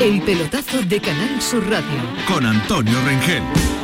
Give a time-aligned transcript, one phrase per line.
[0.00, 2.00] El pelotazo de Canal Sur Radio.
[2.26, 3.83] Con Antonio Rengel.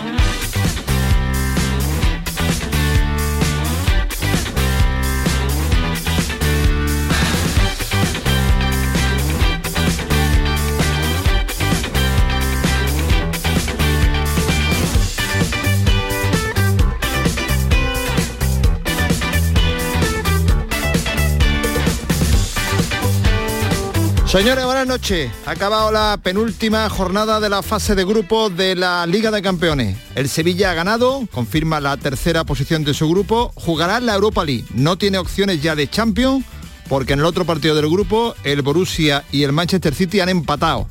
[24.31, 25.29] Señores, buenas noches.
[25.45, 29.97] Ha acabado la penúltima jornada de la fase de grupo de la Liga de Campeones.
[30.15, 34.67] El Sevilla ha ganado, confirma la tercera posición de su grupo, jugará la Europa League.
[34.73, 36.45] No tiene opciones ya de Champions
[36.89, 40.87] porque en el otro partido del grupo el Borussia y el Manchester City han empatado.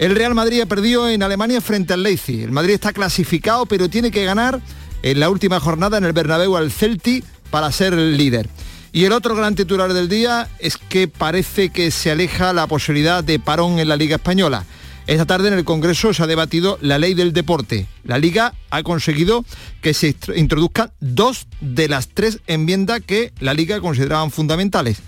[0.00, 2.42] El Real Madrid ha perdido en Alemania frente al Leipzig.
[2.42, 4.60] El Madrid está clasificado pero tiene que ganar
[5.04, 8.48] en la última jornada en el Bernabéu al Celtic para ser el líder.
[8.92, 13.22] Y el otro gran titular del día es que parece que se aleja la posibilidad
[13.22, 14.64] de parón en la Liga Española.
[15.06, 17.86] Esta tarde en el Congreso se ha debatido la ley del deporte.
[18.04, 19.44] La Liga ha conseguido
[19.80, 24.98] que se introduzcan dos de las tres enmiendas que la Liga consideraban fundamentales.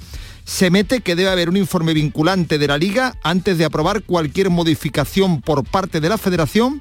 [0.45, 4.51] Se mete que debe haber un informe vinculante de la Liga antes de aprobar cualquier
[4.51, 6.81] modificación por parte de la Federación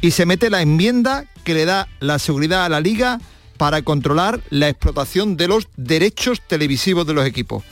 [0.00, 3.18] y se mete la enmienda que le da la seguridad a la Liga
[3.58, 7.64] para controlar la explotación de los derechos televisivos de los equipos.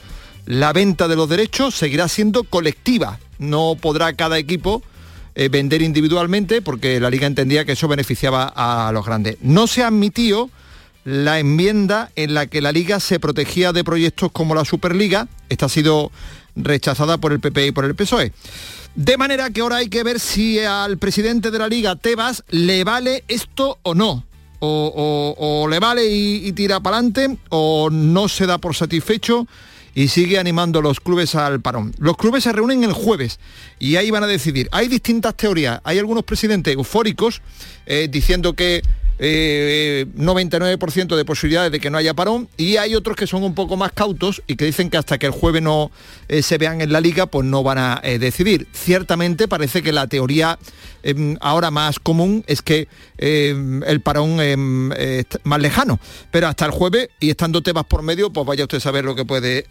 [0.45, 4.83] La venta de los derechos seguirá siendo colectiva, no podrá cada equipo
[5.35, 9.39] eh, vender individualmente porque la liga entendía que eso beneficiaba a los grandes.
[9.41, 10.51] No se ha admitido
[11.05, 15.29] la enmienda en la que la liga se protegía de proyectos como la Superliga.
[15.49, 16.11] Esta ha sido
[16.57, 18.33] rechazada por el PP y por el PSOE.
[18.95, 22.83] De manera que ahora hay que ver si al presidente de la liga, Tebas, le
[22.83, 24.25] vale esto o no
[24.61, 29.47] o, le vale y, tira para adelante o no se da por satisfecho
[29.95, 31.95] y sigue animando los clubes al parón.
[31.99, 33.41] Los clubes se reúnen el jueves
[33.79, 34.69] y ahí van a decidir.
[34.73, 35.81] Hay distintas teorías.
[35.85, 37.41] Hay algunos presidentes eufóricos
[37.87, 38.83] eh, diciendo que
[39.19, 43.55] 99% eh, de posibilidades de que no haya parón y hay otros que son un
[43.55, 45.91] poco más cautos y que dicen que hasta que el jueves no
[46.29, 48.67] eh, se vean en la liga pues no van a eh, decidir.
[48.73, 50.59] Ciertamente parece que la teoría
[51.03, 55.99] em, ahora más común es que em, el parón em, es más lejano,
[56.31, 59.15] pero hasta el jueves y estando temas por medio pues vaya usted a saber lo
[59.15, 59.65] que puede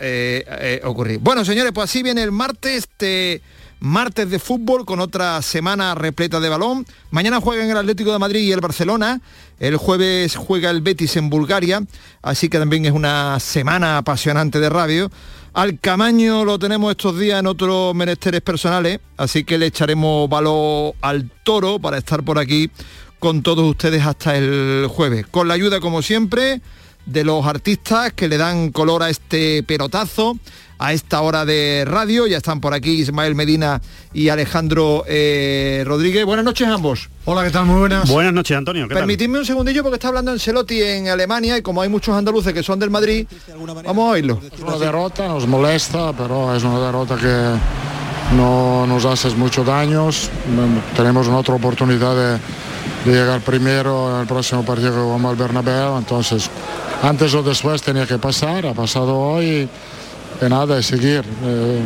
[0.83, 1.19] ocurrir.
[1.19, 2.85] Bueno señores, pues así viene el martes.
[2.95, 3.41] Este,
[3.85, 6.87] martes de fútbol con otra semana repleta de balón.
[7.11, 9.21] Mañana juegan el Atlético de Madrid y el Barcelona.
[9.59, 11.83] El jueves juega el Betis en Bulgaria,
[12.23, 15.11] así que también es una semana apasionante de radio.
[15.53, 20.95] Al Camaño lo tenemos estos días en otros menesteres personales, así que le echaremos valor
[21.01, 22.71] al toro para estar por aquí
[23.19, 25.27] con todos ustedes hasta el jueves.
[25.27, 26.59] Con la ayuda, como siempre,
[27.05, 30.37] de los artistas que le dan color a este pelotazo
[30.77, 32.27] a esta hora de radio.
[32.27, 33.81] Ya están por aquí Ismael Medina
[34.13, 36.25] y Alejandro eh, Rodríguez.
[36.25, 37.09] Buenas noches ambos.
[37.25, 37.65] Hola, ¿qué tal?
[37.65, 38.09] Muy buenas.
[38.09, 38.87] Buenas noches, Antonio.
[38.87, 42.53] Permitidme un segundillo porque está hablando en Celotti en Alemania y como hay muchos andaluces
[42.53, 43.27] que son del Madrid,
[43.57, 44.41] vamos a oírlo.
[44.53, 50.29] Es una derrota, nos molesta, pero es una derrota que no nos hace muchos daños.
[50.95, 52.39] Tenemos una otra oportunidad de,
[53.05, 56.49] de llegar primero en el próximo partido que vamos al Bernabéu, entonces
[57.03, 59.69] antes o después tenía que pasar, ha pasado hoy
[60.41, 61.23] de nada, es seguir.
[61.43, 61.81] Eh,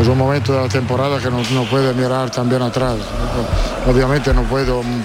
[0.00, 2.96] es un momento de la temporada que no, no puede mirar también atrás.
[3.88, 5.02] Obviamente no puedo mm,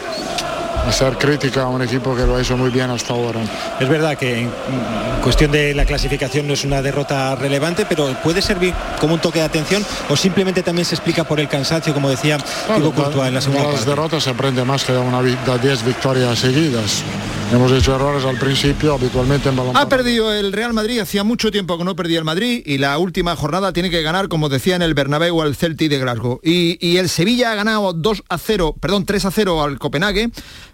[0.87, 3.41] hacer crítica a un equipo que lo ha hecho muy bien hasta ahora.
[3.79, 4.51] Es verdad que en
[5.23, 9.39] cuestión de la clasificación no es una derrota relevante, pero puede servir como un toque
[9.39, 13.33] de atención o simplemente también se explica por el cansancio, como decía claro, Courtois en
[13.35, 17.03] la segunda Las derrotas se aprende más que de una 10 victorias seguidas.
[17.51, 19.75] Hemos hecho errores al principio, habitualmente en balón.
[19.75, 22.97] Ha perdido el Real Madrid, hacía mucho tiempo que no perdía el Madrid y la
[22.97, 26.39] última jornada tiene que ganar, como decía en el Bernabéu, al Celtic de Glasgow.
[26.43, 30.29] Y, el Sevilla ha ganado 2 a 0, perdón, 3 a 0 al Copenhague.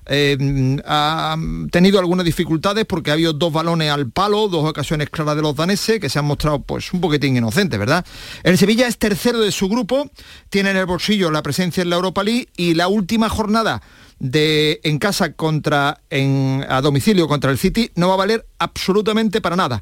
[0.09, 1.35] Eh, ha
[1.71, 5.55] tenido algunas dificultades porque ha habido dos balones al palo, dos ocasiones claras de los
[5.55, 8.05] daneses que se han mostrado pues un poquitín inocentes, ¿verdad?
[8.43, 10.09] El Sevilla es tercero de su grupo,
[10.49, 13.81] tiene en el bolsillo la presencia en la Europa League y la última jornada
[14.19, 15.99] de en casa contra
[16.69, 19.81] a domicilio contra el City no va a valer absolutamente para nada.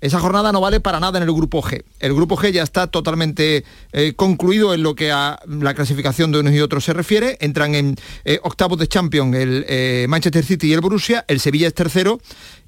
[0.00, 1.82] Esa jornada no vale para nada en el grupo G.
[2.00, 6.40] El grupo G ya está totalmente eh, concluido en lo que a la clasificación de
[6.40, 7.38] unos y otros se refiere.
[7.40, 11.24] Entran en eh, octavos de Champions el eh, Manchester City y el Borussia.
[11.28, 12.20] El Sevilla es tercero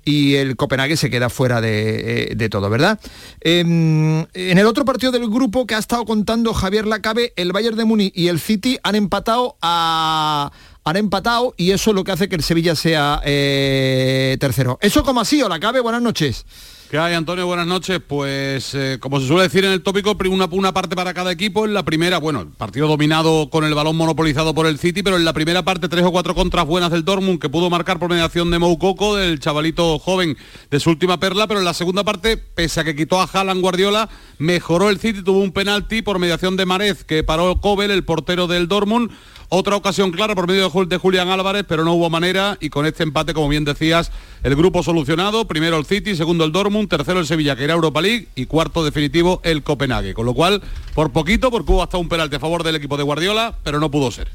[0.07, 2.99] y el Copenhague se queda fuera de, de todo, ¿verdad?
[3.41, 7.77] Em, en el otro partido del grupo que ha estado contando Javier Lacabe, el Bayern
[7.77, 12.31] de Múnich y el City han empatado han empatado y eso es lo que hace
[12.31, 14.79] que el Sevilla sea tercero.
[14.81, 16.47] Eso como así, hola Cabe, buenas noches.
[16.91, 17.47] ¿Qué hay, Antonio?
[17.47, 18.01] Buenas noches.
[18.07, 21.67] Pues eh, como se suele decir en el tópico, una, una parte para cada equipo.
[21.67, 25.27] En la primera, bueno, partido dominado con el balón monopolizado por el City, pero en
[25.27, 28.51] la primera parte tres o cuatro contras buenas del Dortmund que pudo marcar por mediación
[28.51, 30.39] de Moukoko, del chavalito joven
[30.71, 33.61] de su última perla, pero en la segunda parte, pese a que quitó a Haaland
[33.61, 34.09] Guardiola,
[34.39, 38.47] mejoró el City, tuvo un penalti por mediación de Marez que paró Kobel, el portero
[38.47, 39.11] del Dortmund
[39.49, 43.03] otra ocasión clara por medio de Julián Álvarez, pero no hubo manera y con este
[43.03, 44.11] empate, como bien decías,
[44.43, 48.01] el grupo solucionado, primero el City, segundo el Dortmund, tercero el Sevilla, que era Europa
[48.01, 50.15] League, y cuarto definitivo el Copenhague.
[50.15, 50.63] Con lo cual,
[50.95, 53.91] por poquito, porque hubo hasta un penalti a favor del equipo de Guardiola, pero no
[53.91, 54.29] pudo ser.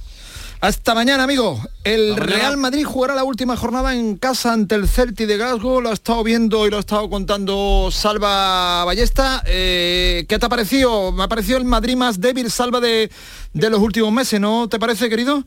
[0.63, 1.59] Hasta mañana, amigo.
[1.83, 5.81] El Real Madrid jugará la última jornada en casa ante el Celti de Glasgow.
[5.81, 9.43] Lo ha estado viendo y lo ha estado contando Salva Ballesta.
[9.45, 11.11] Eh, ¿Qué te ha parecido?
[11.11, 13.11] Me ha parecido el Madrid más débil, Salva, de,
[13.51, 15.43] de los últimos meses, ¿no te parece, querido?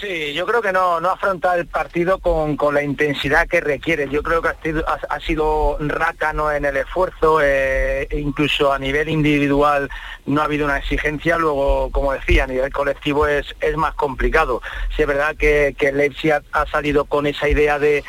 [0.00, 4.08] Sí, yo creo que no, no afronta el partido con, la intensidad que requiere.
[4.08, 8.78] Yo creo que ha sido, ha, sido rácano en el esfuerzo, eh, e incluso a
[8.78, 9.88] nivel individual
[10.26, 11.38] no ha habido una exigencia.
[11.38, 14.62] Luego, como decía, a nivel colectivo es, es más complicado.
[14.96, 18.02] Sí es verdad que, que Leipzig ha, salido con esa idea de,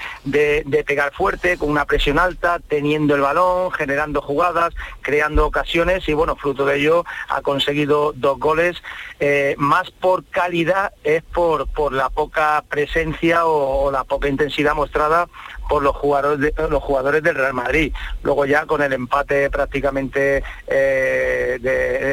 [0.88, 6.36] pegar fuerte, con una presión alta, teniendo el balón, generando jugadas, creando ocasiones y bueno,
[6.36, 8.82] fruto de ello ha conseguido dos goles.
[9.20, 15.28] Eh, más por calidad es por por la poca presencia o, la poca intensidad mostrada
[15.70, 17.94] por los jugadores, los jugadores del Real Madrid.
[18.24, 21.60] Luego ya con el empate prácticamente, eh,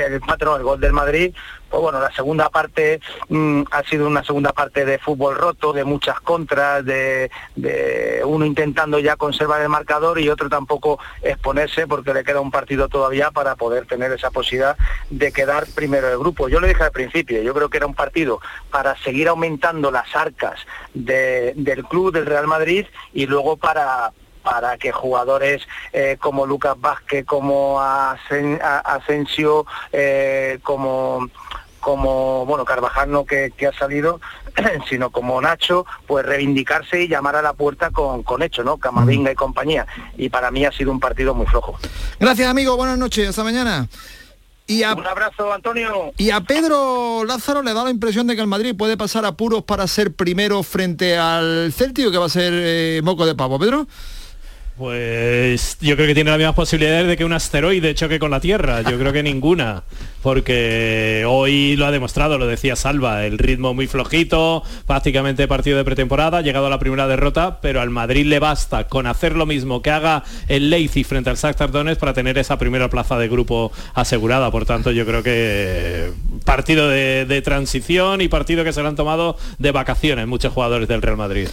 [0.06, 1.34] el empate el gol del Madrid,
[1.72, 5.84] pues bueno, la segunda parte mm, ha sido una segunda parte de fútbol roto, de
[5.84, 7.30] muchas contras, de,
[8.26, 12.90] uno intentando ya conservar el marcador y otro tampoco exponerse porque le queda un partido
[12.90, 14.76] todavía para poder tener esa posibilidad
[15.08, 16.50] de quedar primero del grupo.
[16.50, 20.14] Yo lo dije al principio, yo creo que era un partido para seguir aumentando las
[20.14, 20.60] arcas
[20.92, 22.84] del club del Real Madrid
[23.14, 31.28] y luego para para que jugadores eh, como Lucas Vázquez, como Asensio, eh, como
[31.82, 34.20] como bueno Carvajal no que, ha salido
[34.88, 39.30] sino como Nacho pues reivindicarse y llamar a la puerta con, con hecho no Camavinga
[39.32, 39.86] y compañía.
[40.16, 41.78] Y para mí ha sido un partido muy flojo.
[42.18, 42.76] Gracias amigo.
[42.76, 43.28] Buenas noches.
[43.28, 43.88] Hasta mañana.
[44.66, 46.12] Y a, un abrazo, Antonio.
[46.16, 49.64] Y a Pedro Lázaro le da la impresión de que el Madrid puede pasar apuros
[49.64, 53.58] para ser primero frente al Celtic, que va a ser eh, moco de pavo.
[53.58, 53.86] Pedro.
[54.78, 58.40] Pues yo creo que tiene las mismas posibilidades de que un asteroide choque con la
[58.40, 58.80] Tierra.
[58.80, 59.82] Yo creo que ninguna,
[60.22, 65.84] porque hoy lo ha demostrado, lo decía Salva, el ritmo muy flojito, prácticamente partido de
[65.84, 69.44] pretemporada, ha llegado a la primera derrota, pero al Madrid le basta con hacer lo
[69.44, 73.28] mismo que haga el Leipzig frente al Shakhtar Donetsk para tener esa primera plaza de
[73.28, 74.50] grupo asegurada.
[74.50, 76.12] Por tanto, yo creo que
[76.46, 80.88] partido de, de transición y partido que se lo han tomado de vacaciones muchos jugadores
[80.88, 81.48] del Real Madrid.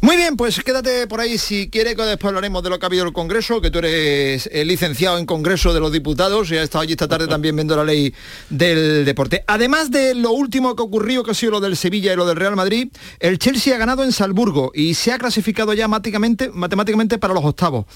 [0.00, 2.88] Muy bien, pues quédate por ahí si quiere que después hablaremos de lo que ha
[2.88, 6.64] habido el Congreso, que tú eres el licenciado en Congreso de los Diputados y has
[6.64, 8.12] estado allí esta tarde también viendo la ley
[8.50, 9.44] del deporte.
[9.46, 12.26] Además de lo último que ha ocurrido, que ha sido lo del Sevilla y lo
[12.26, 12.88] del Real Madrid,
[13.20, 17.44] el Chelsea ha ganado en Salzburgo y se ha clasificado ya matemáticamente, matemáticamente para los
[17.44, 17.86] octavos.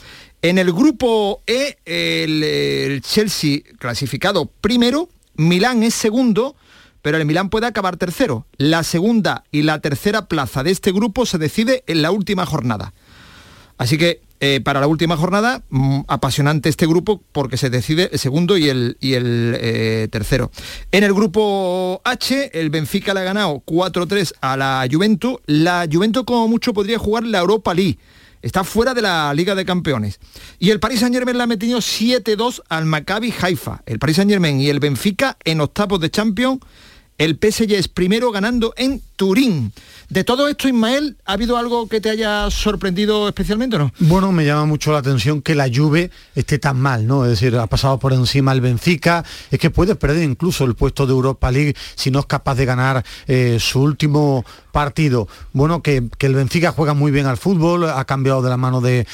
[0.40, 6.56] En el grupo E, el Chelsea clasificado primero, Milán es segundo,
[7.02, 8.46] pero el Milán puede acabar tercero.
[8.56, 12.92] La segunda y la tercera plaza de este grupo se decide en la última jornada.
[13.76, 18.18] Así que eh, para la última jornada, mm, apasionante este grupo porque se decide el
[18.20, 20.52] segundo y el, y el eh, tercero.
[20.92, 25.38] En el grupo H, el Benfica le ha ganado 4-3 a la Juventus.
[25.46, 27.98] La Juventus como mucho podría jugar la Europa League.
[28.42, 30.20] Está fuera de la Liga de Campeones.
[30.58, 33.82] Y el Paris Saint Germain le ha metido 7-2 al Maccabi Haifa.
[33.86, 36.60] El Paris Saint Germain y el Benfica en octavos de Champions
[37.18, 39.72] el PSG es primero ganando en Turín.
[40.08, 43.92] De todo esto, Ismael, ¿ha habido algo que te haya sorprendido especialmente o no?
[43.98, 47.24] Bueno, me llama mucho la atención que la Juve esté tan mal, ¿no?
[47.24, 51.04] Es decir, ha pasado por encima el Benfica, es que puede perder incluso el puesto
[51.04, 55.26] de Europa League si no es capaz de ganar eh, su último partido.
[55.52, 59.06] Bueno, que, el Benfica juega muy bien al fútbol, ha cambiado de la mano de,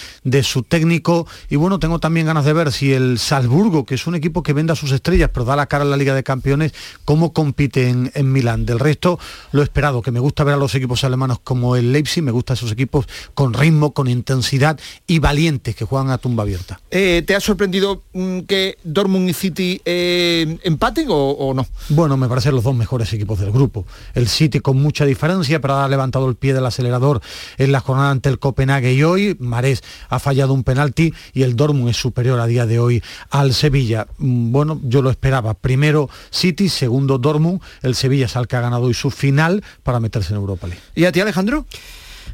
[0.42, 4.14] su técnico y bueno, tengo también ganas de ver si el Salzburgo, que es un
[4.14, 6.74] equipo que vende a sus estrellas, pero da la cara en la Liga de Campeones,
[7.06, 8.66] cómo compite en, en Milán.
[8.66, 9.18] Del resto,
[9.52, 12.54] lo esperado, que me gusta ver a los equipos alemanes como el Leipzig, me gusta
[12.54, 16.80] esos equipos con ritmo, con intensidad y valientes que juegan a tumba abierta.
[16.90, 21.66] Eh, ¿Te ha sorprendido mm, que Dortmund y City eh, empaten o, o no?
[21.88, 23.86] Bueno, me parecen los dos mejores equipos del grupo.
[24.14, 27.20] El City con mucha diferencia pero ha levantado el pie del acelerador
[27.56, 31.56] en la jornada ante el Copenhague y hoy Marés ha fallado un penalti y el
[31.56, 34.06] Dortmund es superior a día de hoy al Sevilla.
[34.18, 35.54] Mm, bueno, yo lo esperaba.
[35.54, 40.00] Primero City, segundo Dortmund, el Sevilla es el que ha ganado hoy su final para
[40.00, 40.82] meterse en Europa League.
[40.96, 41.66] ¿Y a ti Alejandro?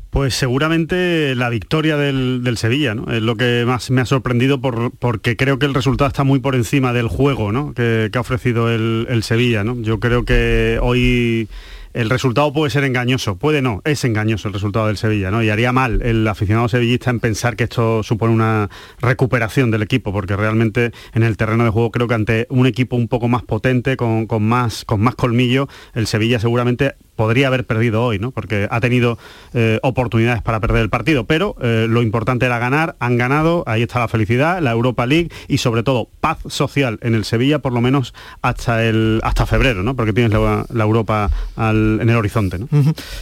[0.09, 3.13] Pues seguramente la victoria del, Sevilla, ¿no?
[3.13, 6.41] Es lo que más me ha sorprendido por, porque creo que el resultado está muy
[6.41, 7.75] por encima del juego ¿no?
[7.75, 9.81] que, ha ofrecido el, el Sevilla, ¿no?
[9.83, 11.49] Yo creo que hoy
[11.93, 15.43] el resultado puede ser engañoso, puede no, es engañoso el resultado del Sevilla, ¿no?
[15.43, 20.13] Y haría mal el aficionado sevillista en pensar que esto supone una recuperación del equipo,
[20.13, 23.43] porque realmente en el terreno de juego creo que ante un equipo un poco más
[23.43, 28.31] potente, con, más, con más colmillo, el Sevilla seguramente podría haber perdido hoy, ¿no?
[28.31, 29.19] porque ha tenido
[29.53, 33.83] eh, oportunidades para perder el partido, pero eh, lo importante era ganar, han ganado, ahí
[33.83, 37.75] está la felicidad, la Europa League y sobre todo paz social en el Sevilla, por
[37.75, 39.95] lo menos hasta, el, hasta febrero, ¿no?
[39.95, 42.59] porque tienes la, Europa en el horizonte.
[42.59, 42.69] ¿no?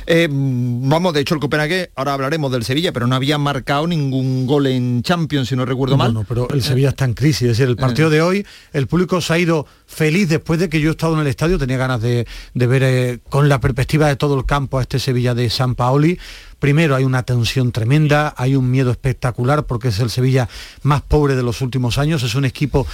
[0.06, 4.46] Eh, vamos, de hecho el Copenhague, ahora hablaremos del Sevilla, pero no había marcado ningún
[4.46, 6.14] gol en Champions, si no recuerdo mal.
[6.14, 9.20] No, pero el Sevilla está en crisis, es decir, el partido de hoy, el público
[9.20, 12.00] se ha ido feliz después de que yo he estado en el estadio, tenía ganas
[12.00, 16.18] de, ver con la perspectiva de todo el campo a este Sevilla de San Paoli.
[16.60, 20.48] Primero hay una tensión tremenda, hay un miedo espectacular porque es el Sevilla
[20.82, 22.86] más pobre de los últimos años, es un equipo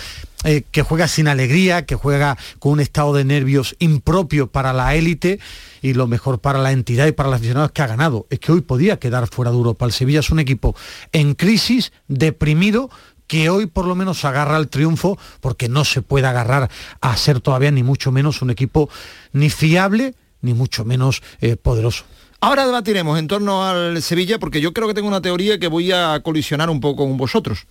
[0.44, 4.94] eh, que juega sin alegría, que juega con un estado de nervios impropio para la
[4.94, 5.40] élite
[5.82, 8.26] y lo mejor para la entidad y para los aficionados que ha ganado.
[8.30, 9.84] Es que hoy podía quedar fuera de Europa.
[9.84, 10.76] El Sevilla es un equipo
[11.12, 12.90] en crisis, deprimido,
[13.26, 17.40] que hoy por lo menos agarra el triunfo, porque no se puede agarrar a ser
[17.40, 18.88] todavía ni mucho menos un equipo
[19.32, 22.04] ni fiable ni mucho menos eh, poderoso.
[22.40, 25.92] Ahora debatiremos en torno al Sevilla porque yo creo que tengo una teoría que voy
[25.92, 27.66] a colisionar un poco con vosotros.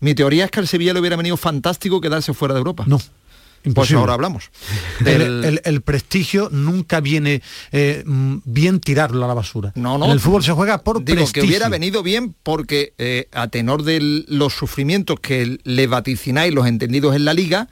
[0.00, 2.84] Mi teoría es que al Sevilla le hubiera venido fantástico quedarse fuera de Europa.
[2.86, 3.00] No.
[3.74, 4.50] Pues ahora hablamos.
[5.04, 7.42] El, prestigio nunca viene
[7.72, 9.72] eh, bien tirarlo a la basura.
[9.74, 10.06] No, no.
[10.06, 11.42] En el fútbol se juega por Digo prestigio.
[11.42, 16.66] que hubiera venido bien porque eh, a tenor de los sufrimientos que le vaticináis los
[16.66, 17.68] entendidos en la liga,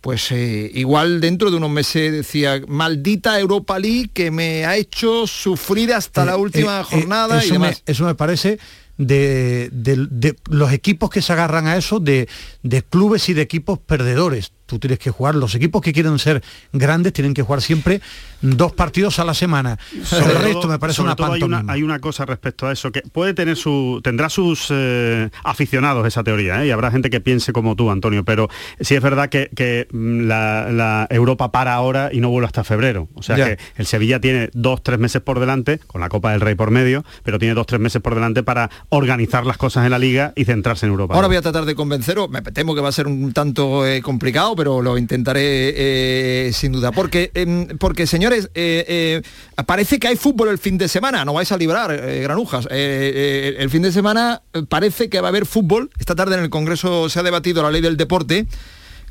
[0.00, 5.26] pues eh, igual dentro de unos meses decía, maldita Europa League que me ha hecho
[5.26, 7.82] sufrir hasta la última jornada y demás.
[7.86, 8.58] eso me parece
[8.98, 12.28] de, de, los equipos que se agarran a eso, de,
[12.62, 16.42] de clubes y de equipos perdedores tú tienes que jugar, los equipos que quieren ser
[16.72, 18.00] grandes tienen que jugar siempre
[18.40, 19.78] dos partidos a la semana.
[20.02, 23.02] Sobre el resto me parece una hay una, hay una, cosa respecto a eso, que
[23.02, 26.68] puede tener su, tendrá sus eh, aficionados esa teoría, ¿eh?
[26.68, 28.48] y habrá gente que piense como tú, Antonio, pero
[28.80, 33.08] sí es verdad que, mm, la, Europa para ahora y no vuelve hasta febrero.
[33.14, 36.40] O sea que el Sevilla tiene dos, tres meses por delante, con la Copa del
[36.40, 39.90] Rey por medio, pero tiene dos, tres meses por delante para organizar las cosas en
[39.90, 41.14] la liga y centrarse en Europa.
[41.14, 44.02] Ahora voy a tratar de convenceros, me temo que va a ser un tanto eh,
[44.02, 46.92] complicado, pero lo intentaré eh, sin duda.
[46.92, 49.22] Porque, em, porque señores, eh,
[49.66, 52.66] parece que hay fútbol el fin de semana, no vais a librar, granujas.
[52.70, 55.90] el fin de semana parece que va a haber fútbol.
[55.98, 58.46] Esta tarde en el Congreso se ha debatido la ley del deporte.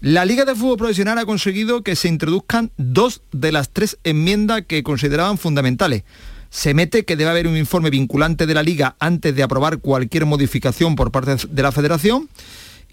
[0.02, 4.64] La Liga de Fútbol Profesional ha conseguido que se introduzcan dos de las tres enmiendas
[4.68, 6.04] que consideraban fundamentales
[6.52, 10.26] se mete que debe haber un informe vinculante de la liga antes de aprobar cualquier
[10.26, 12.30] modificación por parte de la federación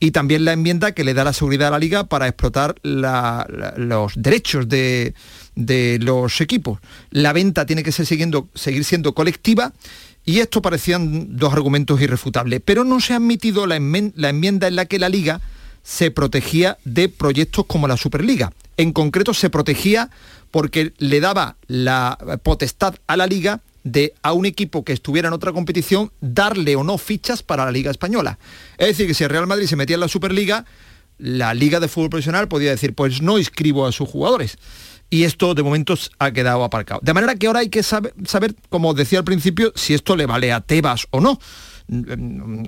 [0.01, 4.13] y también la enmienda que le da la seguridad a la liga para explotar los
[4.17, 5.15] derechos de,
[6.01, 6.81] los equipos.
[7.11, 9.73] La venta tiene que seguir siendo colectiva
[10.25, 14.87] y esto parecían dos argumentos irrefutables, pero no se ha admitido la enmienda en la
[14.87, 15.41] que la liga
[15.83, 18.53] se protegía de proyectos como la Superliga.
[18.77, 20.11] En concreto se protegía
[20.51, 25.35] porque le daba la potestad a la liga de a un equipo que estuviera en
[25.35, 28.39] otra competición darle o no fichas para la Liga Española.
[28.77, 30.65] Es decir, que si el Real Madrid se metía en la Superliga,
[31.19, 34.59] la Liga de Fútbol Profesional podía decir, pues no inscribo a sus jugadores.
[35.11, 37.01] Y esto de momento ha quedado aparcado.
[37.03, 40.27] De manera que ahora hay que saber, saber, como decía al principio, si esto le
[40.27, 41.39] vale a Tebas o no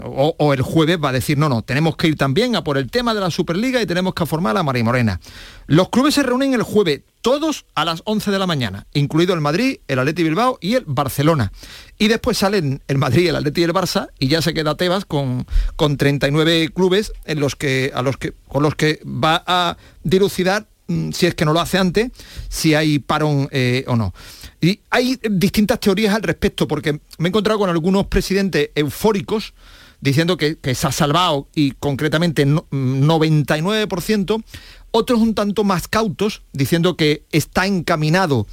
[0.03, 2.91] o, el jueves va a decir, no, no, tenemos que ir también a por el
[2.91, 5.21] tema de la Superliga y tenemos que formar a Mari Morena.
[5.67, 9.41] Los clubes se reúnen el jueves, todos a las 11 de la mañana, incluido el
[9.41, 11.53] Madrid, el Atleti Bilbao y el Barcelona.
[11.99, 15.05] Y después salen el Madrid, el Atleti y el Barça y ya se queda Tebas
[15.05, 15.47] con,
[15.77, 20.67] con 39 clubes en los que, a los que, con los que va a dilucidar
[21.13, 22.11] si es que no lo hace antes,
[22.49, 24.13] si hay parón eh, o no.
[24.61, 29.55] Y hay distintas teorías al respecto, porque me he encontrado con algunos presidentes eufóricos
[30.01, 34.43] diciendo que, se ha salvado y concretamente 99%,
[34.91, 38.47] otros un tanto más cautos diciendo que está encaminado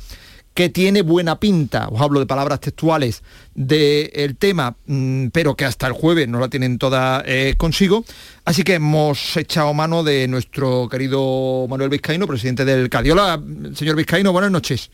[0.57, 3.21] que tiene buena pinta, os hablo de palabras textuales,
[3.53, 8.03] del tema, mm, pero que hasta el jueves no la tienen toda eh, consigo.
[8.43, 13.39] Así que hemos echado mano de nuestro querido Manuel Vizcaíno, presidente del Cadiola.
[13.75, 14.89] Señor Vizcaíno, buenas noches.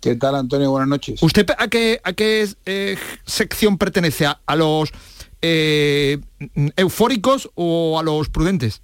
[0.00, 0.70] ¿Qué tal, Antonio?
[0.70, 1.22] Buenas noches.
[1.22, 2.96] ¿Usted a qué, a qué eh,
[3.26, 4.24] sección pertenece?
[4.24, 4.92] ¿A, los
[5.42, 6.20] eh,
[6.76, 8.80] eufóricos o a los prudentes?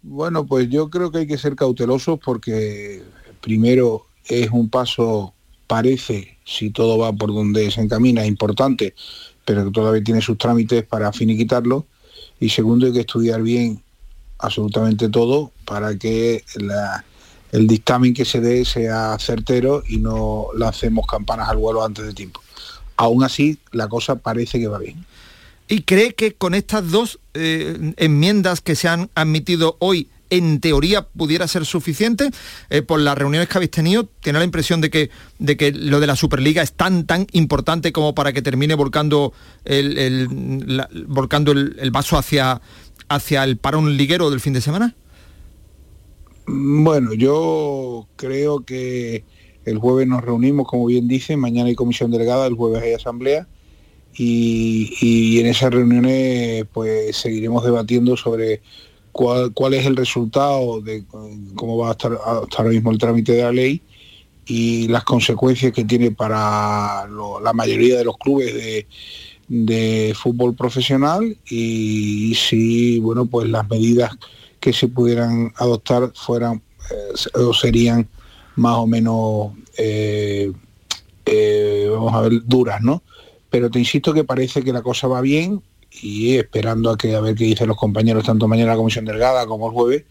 [0.00, 3.02] Bueno, pues yo creo que hay que ser cautelosos porque
[3.42, 5.34] primero es un paso
[5.66, 8.94] parece, si todo va por donde se encamina, importante,
[9.44, 11.86] pero que todavía tiene sus trámites para finiquitarlo.
[12.40, 13.82] Y segundo, hay que estudiar bien
[14.38, 16.44] absolutamente todo para que
[17.52, 22.14] el dictamen que se dé sea certero y no lancemos campanas al vuelo antes de
[22.14, 22.40] tiempo.
[22.96, 25.04] Aún así, la cosa parece que va bien.
[25.68, 31.06] ¿Y cree que con estas dos eh, enmiendas que se han admitido hoy en teoría
[31.06, 32.30] pudiera ser suficiente.
[32.70, 36.00] Eh, por las reuniones que habéis tenido, tiene la impresión de que, de que lo
[36.00, 39.34] de la Superliga es tan, tan importante como para que termine volcando
[39.66, 40.28] el,
[41.06, 42.62] volcando el, vaso hacia,
[43.08, 44.96] hacia el parón liguero del fin de semana.
[46.46, 49.24] Bueno, yo creo que
[49.66, 53.46] el jueves nos reunimos, como bien dice, mañana hay comisión delegada, el jueves hay asamblea
[54.14, 58.62] y, y en esas reuniones pues seguiremos debatiendo sobre
[59.12, 61.04] cuál, es el resultado de
[61.54, 63.82] cómo va a estar ahora mismo el trámite de la ley
[64.46, 68.54] y las consecuencias que tiene para la mayoría de los clubes
[69.48, 74.12] de, fútbol profesional y, si bueno pues las medidas
[74.58, 78.08] que se pudieran adoptar fueran eh, o serían
[78.56, 80.50] más o menos eh,
[81.26, 83.02] eh, vamos a ver duras no
[83.50, 85.60] pero te insisto que parece que la cosa va bien
[86.00, 89.46] y esperando a que a ver qué dicen los compañeros tanto mañana la comisión delgada
[89.46, 90.04] como el jueves,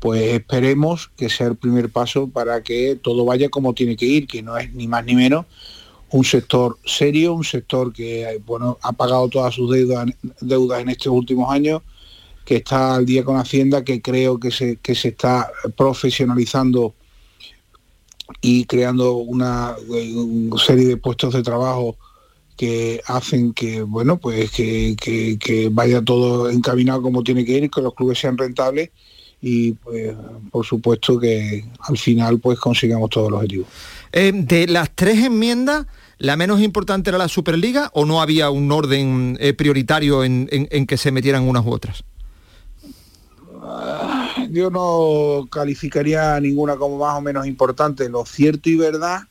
[0.00, 4.26] pues esperemos que sea el primer paso para que todo vaya como tiene que ir,
[4.26, 5.46] que no es ni más ni menos
[6.12, 10.08] un sector serio, un sector que bueno, ha pagado todas sus deudas,
[10.40, 11.82] deudas en estos últimos años,
[12.44, 16.94] que está al día con Hacienda, que creo que se, que se está profesionalizando
[18.40, 19.74] y creando una
[20.64, 21.96] serie de puestos de trabajo
[22.62, 27.92] que hacen que bueno pues que, vaya todo encaminado como tiene que ir, que los
[27.92, 28.90] clubes sean rentables
[29.40, 30.14] y pues,
[30.52, 33.66] por supuesto que al final pues consigamos todos los objetivos.
[34.12, 35.86] Eh, de las tres enmiendas,
[36.18, 40.86] ¿la menos importante era la Superliga o no había un orden eh, prioritario en, en,
[40.86, 42.04] que se metieran unas u otras?
[43.60, 48.08] Ah, yo no calificaría ninguna como más o menos importante.
[48.08, 49.22] Lo cierto y verdad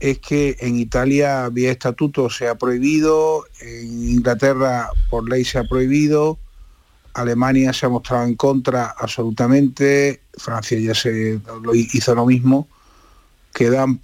[0.00, 5.64] es que en Italia vía estatuto se ha prohibido, en Inglaterra por ley se ha
[5.64, 6.38] prohibido,
[7.14, 12.68] Alemania se ha mostrado en contra absolutamente, Francia ya se lo hizo lo mismo,
[13.54, 14.00] quedan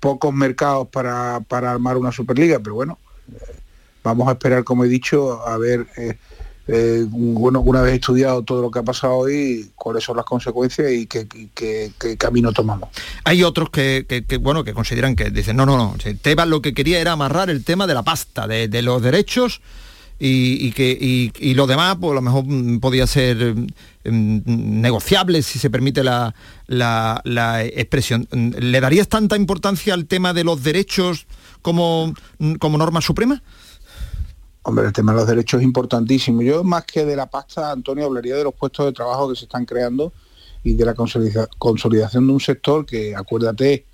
[0.00, 2.98] pocos mercados para, para armar una Superliga, pero bueno,
[3.32, 3.56] eh,
[4.04, 6.18] vamos a esperar, como he dicho, a ver eh,
[6.70, 10.92] eh, bueno, una vez estudiado todo lo que ha pasado hoy, cuáles son las consecuencias
[10.92, 11.26] y qué,
[12.18, 12.90] camino tomamos.
[13.24, 14.04] Hay otros que,
[14.38, 17.64] bueno, que consideran que dicen, no, no, no, Tebas lo que quería era amarrar el
[17.64, 19.62] tema de la pasta, de, los derechos
[20.18, 23.54] y, que y, lo demás pues a lo mejor mm, podía ser
[24.04, 26.34] mm, negociable si se permite la,
[26.66, 28.28] la, expresión.
[28.30, 31.26] ¿Le darías tanta importancia al tema de los derechos
[31.62, 32.12] como,
[32.58, 33.42] como norma suprema?
[34.68, 36.42] Hombre, el tema de los derechos es importantísimo.
[36.42, 39.46] Yo más que de la pasta, Antonio, hablaría de los puestos de trabajo que se
[39.46, 40.12] están creando
[40.62, 43.86] y de la consolidación de un sector que, acuérdate,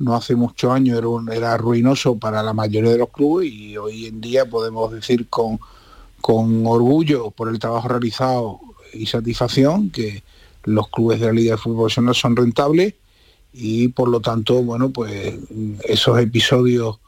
[0.00, 4.20] no hace muchos años era, ruinoso para la mayoría de los clubes y hoy en
[4.20, 5.60] día podemos decir con,
[6.20, 8.58] con orgullo por el trabajo realizado
[8.94, 10.24] y satisfacción que
[10.64, 12.94] los clubes de la Liga de Fútbol Profesional son rentables
[13.52, 15.36] y por lo tanto, bueno, pues
[15.84, 16.98] esos episodios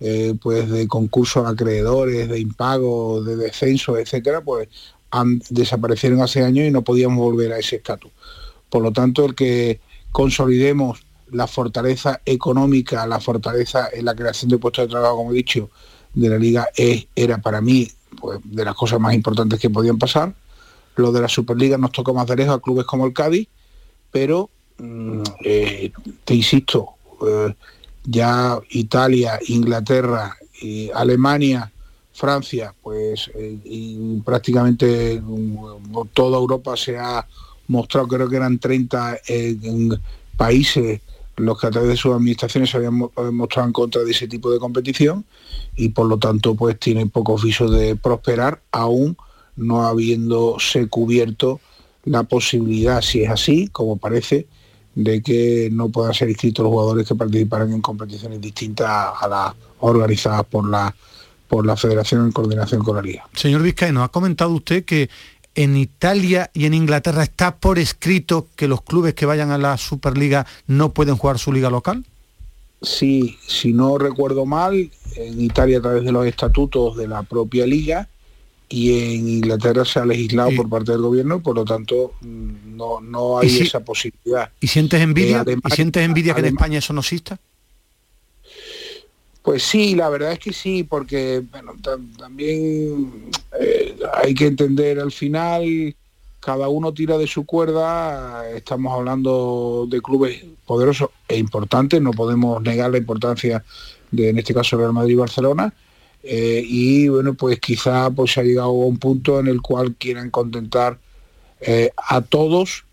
[0.00, 4.68] eh, pues de concursos acreedores, de impago, de descenso, etcétera, pues
[5.10, 8.10] han, desaparecieron hace años y no podíamos volver a ese estatus.
[8.68, 9.80] Por lo tanto, el que
[10.12, 15.36] consolidemos la fortaleza económica, la fortaleza en la creación de puestos de trabajo, como he
[15.36, 15.70] dicho,
[16.14, 17.88] de la liga es, era para mí
[18.20, 20.34] pues, de las cosas más importantes que podían pasar.
[20.96, 23.48] Lo de la Superliga nos toca más de lejos a clubes como el Cádiz,
[24.10, 25.92] pero mm, eh,
[26.24, 26.94] te insisto,
[27.26, 27.54] eh,
[28.10, 31.70] ya Italia, Inglaterra, y Alemania,
[32.12, 37.26] Francia, pues eh, prácticamente mm, toda Europa se ha
[37.68, 39.18] mostrado, creo que eran 30
[40.36, 41.00] países
[41.36, 44.50] los que a través de sus administraciones se habían mostrado en contra de ese tipo
[44.50, 45.24] de competición
[45.76, 49.16] y por lo tanto pues tiene pocos visos de prosperar, aún
[49.54, 51.60] no habiéndose cubierto
[52.04, 54.46] la posibilidad, si es así, como parece,
[54.98, 59.54] de que no puedan ser inscritos los jugadores que participaran en competiciones distintas a las
[59.78, 60.92] organizadas por la
[61.46, 63.26] por la Federación en coordinación con la Liga.
[63.32, 65.08] Señor Vizcaíno, ha comentado usted que
[65.54, 69.78] en Italia y en Inglaterra está por escrito que los clubes que vayan a la
[69.78, 72.04] Superliga no pueden jugar su liga local.
[72.82, 77.66] Sí, si no recuerdo mal, en Italia a través de los estatutos de la propia
[77.66, 78.08] liga
[78.68, 83.38] y en Inglaterra se ha legislado por parte del gobierno, por lo tanto no, no
[83.38, 84.50] hay esa posibilidad.
[84.60, 85.44] ¿Y sientes envidia?
[85.46, 87.38] ¿Y sientes envidia que en España eso no exista?
[89.42, 91.72] Pues sí, la verdad es que sí, porque bueno,
[92.18, 95.96] también eh, hay que entender al final,
[96.38, 102.60] cada uno tira de su cuerda, estamos hablando de clubes poderosos e importantes, no podemos
[102.62, 103.64] negar la importancia
[104.10, 105.72] de, en este caso, Real Madrid y Barcelona,
[106.30, 110.30] eh, y bueno, pues quizá pues ha llegado a un punto en el cual quieran
[110.30, 110.98] contentar
[111.60, 112.84] eh, a todos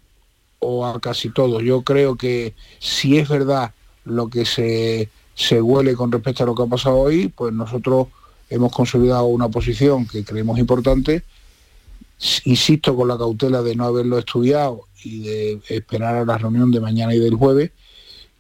[0.60, 1.62] o a casi todos.
[1.62, 3.74] Yo creo que si es verdad
[4.06, 8.08] lo que se se huele con respecto a lo que ha pasado hoy, pues nosotros
[8.50, 11.24] hemos consolidado una posición que creemos importante,
[12.46, 16.80] insisto con la cautela de no haberlo estudiado y de esperar a la reunión de
[16.80, 17.72] mañana y del jueves,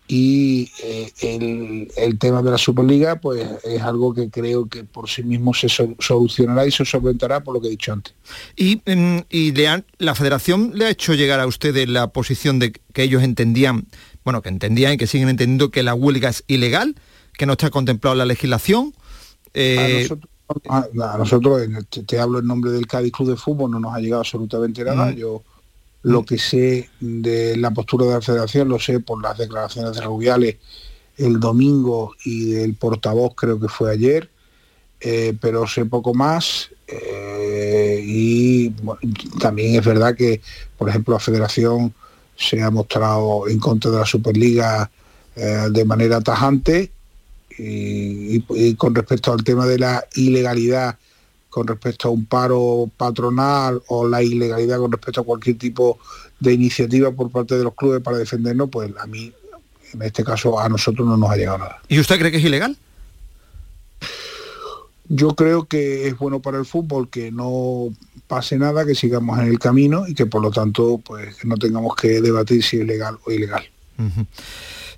[0.07, 5.23] y eh, el, tema de la Superliga pues es algo que creo que por sí
[5.23, 8.13] mismo se solucionará y se solventará por lo que he dicho antes.
[8.55, 9.53] Y, mm, y
[9.97, 13.87] la federación le ha hecho llegar a ustedes la posición de que ellos entendían
[14.25, 16.95] bueno, que entendían y que siguen entendiendo que la huelga es ilegal,
[17.37, 18.93] que no está contemplado en la legislación.
[19.53, 20.09] Eh,
[20.69, 21.61] a nosotros,
[22.07, 25.11] te, hablo en nombre del Cádiz Club de Fútbol, no nos ha llegado absolutamente nada.
[25.11, 25.43] Yo
[26.05, 30.01] lo que sé de la postura de la federación lo sé por las declaraciones de
[30.01, 30.57] Rubiales
[31.17, 34.29] el domingo y del portavoz creo que fue ayer,
[34.99, 38.69] eh, pero sé poco más eh, y
[39.39, 40.41] también es verdad que,
[40.77, 41.91] por ejemplo, la federación
[42.35, 44.91] se ha mostrado en contra de la Superliga
[45.35, 46.91] eh, de manera tajante
[47.57, 50.99] y, con respecto al tema de la ilegalidad
[51.55, 55.99] con respecto a un paro patronal o la ilegalidad con respecto a cualquier tipo
[56.37, 59.31] de iniciativa por parte de los clubes para defendernos, pues a mí,
[59.93, 61.81] en este caso, a nosotros no nos ha llegado nada.
[61.87, 62.75] ¿Y usted cree que es ilegal?
[65.07, 67.87] Yo creo que es bueno para el fútbol que no
[68.27, 71.95] pase nada, que sigamos en el camino y que por lo tanto pues no tengamos
[71.95, 73.63] que debatir si es legal o ilegal.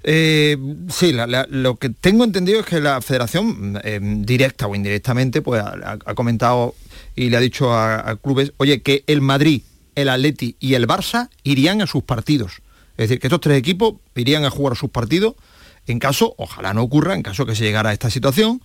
[0.10, 0.56] Eh,
[0.88, 1.14] sí,
[1.50, 6.76] lo que tengo entendido es que la federación, eh, directa o indirectamente, pues ha, comentado
[7.14, 9.64] y le ha dicho a, clubes, oye, que el Madrid,
[9.96, 12.62] el Atleti y el Barça irían a sus partidos.
[12.92, 15.36] Es decir, que estos tres equipos irían a jugar sus partidos
[15.88, 18.62] en caso, ojalá no ocurra, en caso que se llegara a esta situación,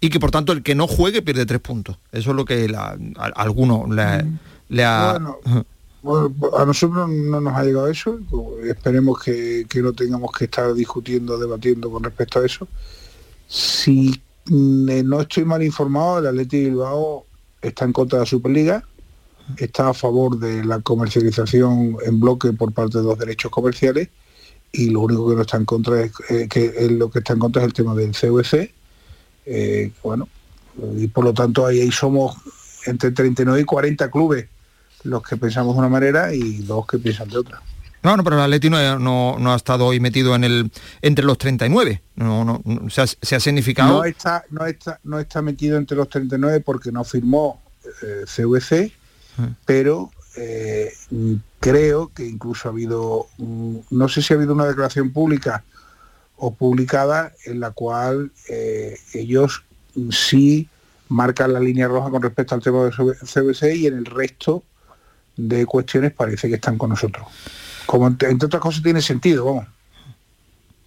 [0.00, 1.98] y que por tanto el que no juegue pierde tres puntos.
[2.12, 2.96] Eso es lo que a,
[3.34, 3.88] alguno
[4.68, 5.12] le, ha...
[5.12, 5.66] Bueno,
[6.04, 8.18] a nosotros no nos ha llegado eso,
[8.64, 12.68] esperemos que, no tengamos que estar discutiendo, debatiendo con respecto a eso.
[13.48, 17.26] Si mm, no estoy mal informado, el Atlético Bilbao
[17.62, 18.84] está en contra de la Superliga,
[19.56, 24.08] está a favor de la comercialización en bloque por parte de los derechos comerciales
[24.72, 27.38] y lo único que no está en contra es eh, que lo que está en
[27.38, 28.72] contra es el tema del CVC
[29.46, 30.28] eh, bueno,
[30.96, 32.36] y por lo tanto ahí, somos
[32.86, 34.46] entre 39 y 40 clubes
[35.04, 37.62] los que pensamos de una manera y dos que piensan de otra.
[38.02, 38.98] No, no, pero el Atleti no,
[39.38, 42.02] no, ha estado hoy metido en el entre los 39.
[42.16, 43.94] No, no, se, ha, se ha significado.
[43.94, 47.62] No está, no, está, no está metido entre los 39 porque no firmó
[48.02, 48.92] eh, CVC,
[49.38, 49.48] ah.
[49.64, 50.92] pero eh,
[51.60, 55.64] creo que incluso ha habido, no sé si ha habido una declaración pública
[56.36, 59.62] o publicada en la cual eh, ellos
[60.10, 60.68] sí
[61.08, 64.62] marcan la línea roja con respecto al tema del CBC y en el resto
[65.36, 67.26] de cuestiones parece que están con nosotros.
[67.86, 69.66] Como entre, otras cosas tiene sentido, vamos.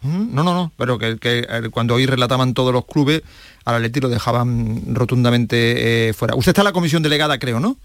[0.04, 3.24] No, no, no, pero que, eh, cuando hoy relataban todos los clubes,
[3.66, 6.36] al Atleti lo dejaban rotundamente eh, fuera.
[6.36, 7.78] Usted está en la comisión delegada, creo, ¿no?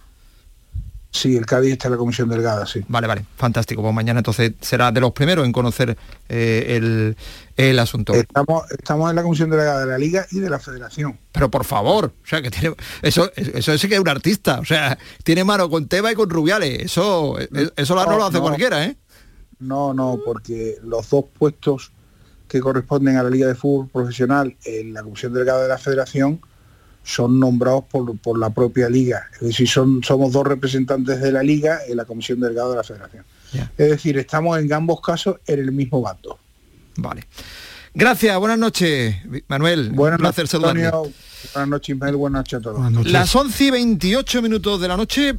[1.12, 2.82] Sí, el Cádiz está en la comisión delegada, sí.
[2.88, 3.82] Vale, vale, fantástico.
[3.82, 5.96] Pues mañana entonces será de los primeros en conocer
[6.30, 7.14] eh,
[7.54, 8.14] el, asunto.
[8.14, 11.18] Estamos, estamos en la comisión delegada de la Liga y de la Federación.
[11.30, 14.64] Pero por favor, o sea, que tiene, eso, eso es que es un artista, o
[14.64, 18.96] sea, tiene mano con Teba y con Rubiales, eso, eso no, lo hace cualquiera, ¿eh?
[19.58, 21.92] No, no, porque los dos puestos
[22.48, 26.40] que corresponden a la Liga de Fútbol Profesional en la comisión delegada de la Federación
[27.04, 29.28] son nombrados por, la propia liga.
[29.34, 32.84] Es decir, son, somos dos representantes de la liga en la comisión delegada de la
[32.84, 33.24] federación.
[33.76, 36.38] Es decir, estamos en ambos casos en el mismo bando.
[36.96, 37.26] Vale.
[37.94, 39.16] Gracias, buenas noches,
[39.48, 39.90] Manuel.
[39.90, 40.50] Buenas noches,
[41.54, 42.16] Buenas noches, Ismael.
[42.16, 43.06] Buenas noches a todos.
[43.06, 45.34] Las 11 y 28 minutos de la noche,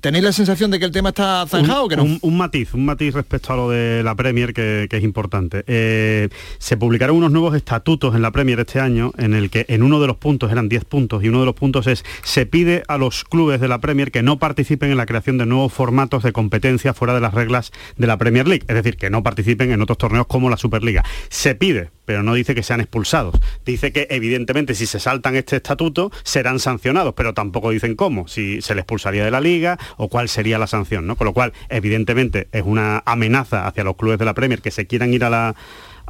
[0.00, 2.18] ¿tenéis la sensación de que el tema está zanjado un, o que no?
[2.20, 5.64] Un, matiz, un matiz respecto a lo de la Premier que, es importante.
[5.66, 9.82] Eh, se publicaron unos nuevos estatutos en la Premier este año en el que en
[9.82, 12.82] uno de los puntos eran 10 puntos y uno de los puntos es se pide
[12.88, 16.22] a los clubes de la Premier que no participen en la creación de nuevos formatos
[16.22, 19.72] de competencia fuera de las reglas de la Premier League, es decir, que no participen
[19.72, 21.04] en otros torneos como la Superliga.
[21.28, 23.36] Se pide, pero no dice que sean expulsados.
[23.64, 28.60] Dice que evidentemente si se saltan este estatuto serán sancionados, pero tampoco dicen cómo, si
[28.62, 31.16] se les expulsaría de la liga o cuál sería la sanción, ¿no?
[31.16, 34.86] Con lo cual, evidentemente, es una amenaza hacia los clubes de la Premier que se
[34.86, 35.54] quieran ir a la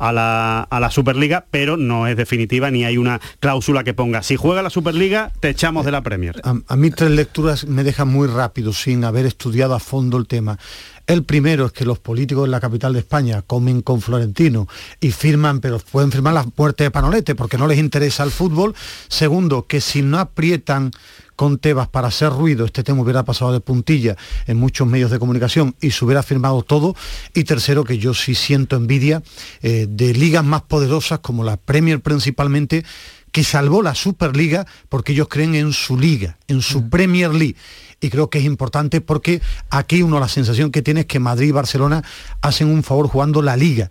[0.00, 4.22] a la, a la Superliga, pero no es definitiva ni hay una cláusula que ponga,
[4.22, 6.40] si juega la Superliga, te echamos de la Premier.
[6.42, 10.58] A, mí tres lecturas me dejan muy rápido, sin haber estudiado a fondo el tema.
[11.06, 14.68] El primero es que los políticos en la capital de España comen con Florentino
[15.00, 18.74] y firman, pero pueden firmar la muerte de Panolete porque no les interesa el fútbol.
[19.08, 20.92] Segundo, que si no aprietan
[21.40, 24.14] con Tebas para hacer ruido, este tema hubiera pasado de puntilla
[24.46, 26.94] en muchos medios de comunicación y se hubiera firmado todo.
[27.33, 29.22] Y tercero, que yo sí siento envidia
[29.62, 32.85] eh, de ligas más poderosas como la Premier principalmente,
[33.33, 37.57] que salvó la Superliga porque ellos creen en su liga, en su Premier League
[38.03, 41.48] y creo que es importante porque aquí uno la sensación que tiene es que Madrid
[41.48, 42.05] y Barcelona
[42.42, 43.88] hacen un favor jugando la liga.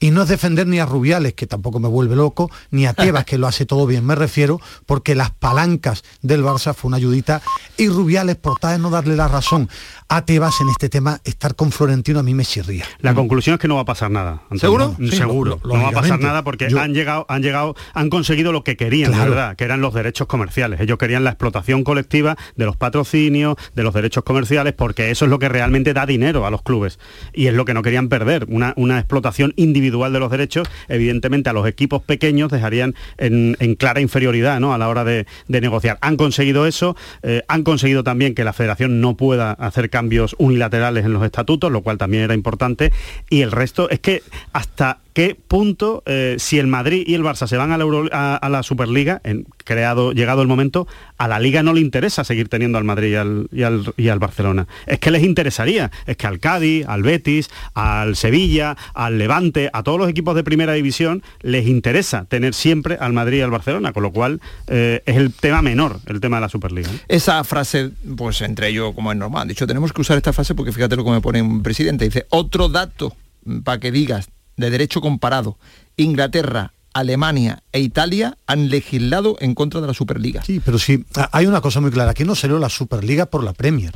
[0.00, 3.24] Y no es defender ni a Rubiales, que tampoco me vuelve loco, ni a Tebas,
[3.24, 7.42] que lo hace todo bien, me refiero, porque las palancas del Barça fue una ayudita,
[7.76, 9.68] y Rubiales, por tal de no darle la razón
[10.08, 12.84] a Tebas en este tema, estar con Florentino a mí me chirría.
[13.00, 14.42] La conclusión es que no va a pasar nada.
[14.50, 14.58] Antonio.
[14.60, 14.96] ¿Seguro?
[14.98, 15.60] Sí, Seguro.
[15.64, 18.62] lo- no va a pasar nada porque Yo- han llegado, han llegado, han conseguido lo
[18.64, 19.30] que querían, Claro.
[19.32, 20.80] verdad, que eran los derechos comerciales.
[20.80, 25.30] Ellos querían la explotación colectiva de los patrocinios, de los derechos comerciales, porque eso es
[25.30, 26.98] lo que realmente da dinero a los clubes.
[27.34, 28.46] Y es lo que no querían perder.
[28.48, 34.00] Una, una explotación individual de los derechos, evidentemente a los equipos pequeños dejarían en, clara
[34.00, 34.72] inferioridad ¿no?
[34.72, 35.98] a la hora de, de negociar.
[36.00, 41.04] Han conseguido eso, eh, han conseguido también que la federación no pueda hacer cambios unilaterales
[41.04, 42.92] en los estatutos, lo cual también era importante.
[43.30, 44.22] Y el resto es que
[44.52, 48.08] hasta qué punto, eh, si el Madrid y el Barça se van a la, Euro-
[48.12, 52.48] a, la Superliga, en, creado, llegado el momento, a la Liga no le interesa seguir
[52.48, 53.16] teniendo al Madrid
[53.50, 54.68] y al, Barcelona.
[54.86, 59.82] Es que les interesaría, es que al Cádiz, al Betis, al Sevilla, al Levante, a
[59.82, 63.92] todos los equipos de primera división, les interesa tener siempre al Madrid y al Barcelona,
[63.92, 66.90] con lo cual eh, es el tema menor, el tema de la Superliga.
[67.08, 70.54] Esa frase, pues entre ellos, como es normal, de hecho tenemos que usar esta frase
[70.54, 73.16] porque fíjate lo que me pone un presidente, dice, otro dato
[73.64, 75.56] para que digas de derecho comparado,
[75.96, 80.42] Inglaterra, Alemania e Italia han legislado en contra de la Superliga.
[80.42, 83.54] Sí, pero sí, hay una cosa muy clara, aquí no salió la Superliga por la
[83.54, 83.92] Premier.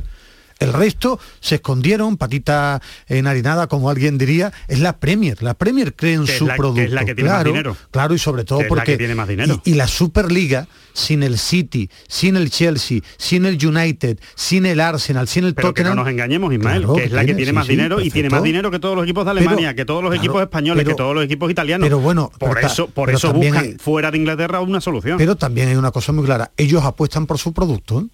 [0.63, 5.41] El resto se escondieron, patita enharinada, como alguien diría, es la Premier.
[5.43, 6.81] La Premier cree en Que su la- que producto.
[6.81, 7.77] es la que tiene más claro, dinero.
[7.91, 8.91] Claro, y sobre todo Que la porque...
[8.93, 9.61] que tiene más dinero.
[9.65, 14.79] Y, y la Superliga, sin el City, sin el Chelsea, sin el United, sin el
[14.79, 15.95] Arsenal, sin el Pero que Tottenham...
[15.97, 18.29] no nos engañemos, Ismael, Claro, que es la que tiene, más sí, dinero y tiene
[18.29, 20.83] más dinero que todos los equipos de Pero, Alemania, que todos los claro, equipos españoles,
[20.83, 21.85] pero- que todos los equipos italianos.
[21.85, 25.17] pero bueno, por pero eso, por eso buscan hay- fuera de Inglaterra una solución.
[25.17, 27.99] Pero también hay una cosa muy clara, ellos apuestan por su producto.
[28.01, 28.05] ¿eh?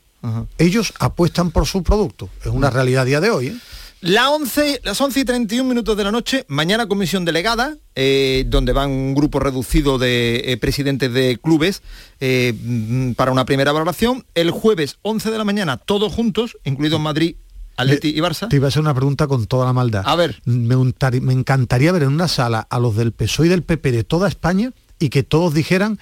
[0.58, 2.30] Ellos apuestan por su producto.
[2.42, 3.48] Es una realidad a día de hoy.
[3.48, 3.56] ¿eh?
[4.02, 8.72] La 11, las 11 y 31 minutos de la noche, mañana comisión delegada, eh, donde
[8.72, 11.82] van un grupo reducido de eh, presidentes de clubes
[12.22, 14.26] eh, mm, para una primera valoración.
[14.36, 17.36] El jueves 11 de la mañana, todos juntos, incluidos Madrid,
[17.76, 18.48] Atleti y Barça.
[18.48, 20.04] Te iba a hacer una pregunta con toda la maldad.
[20.06, 20.42] A ver.
[20.46, 23.92] Me, untari- me encantaría ver en una sala a los del PSOE y del PP
[23.92, 25.98] de toda España y que todos dijeran,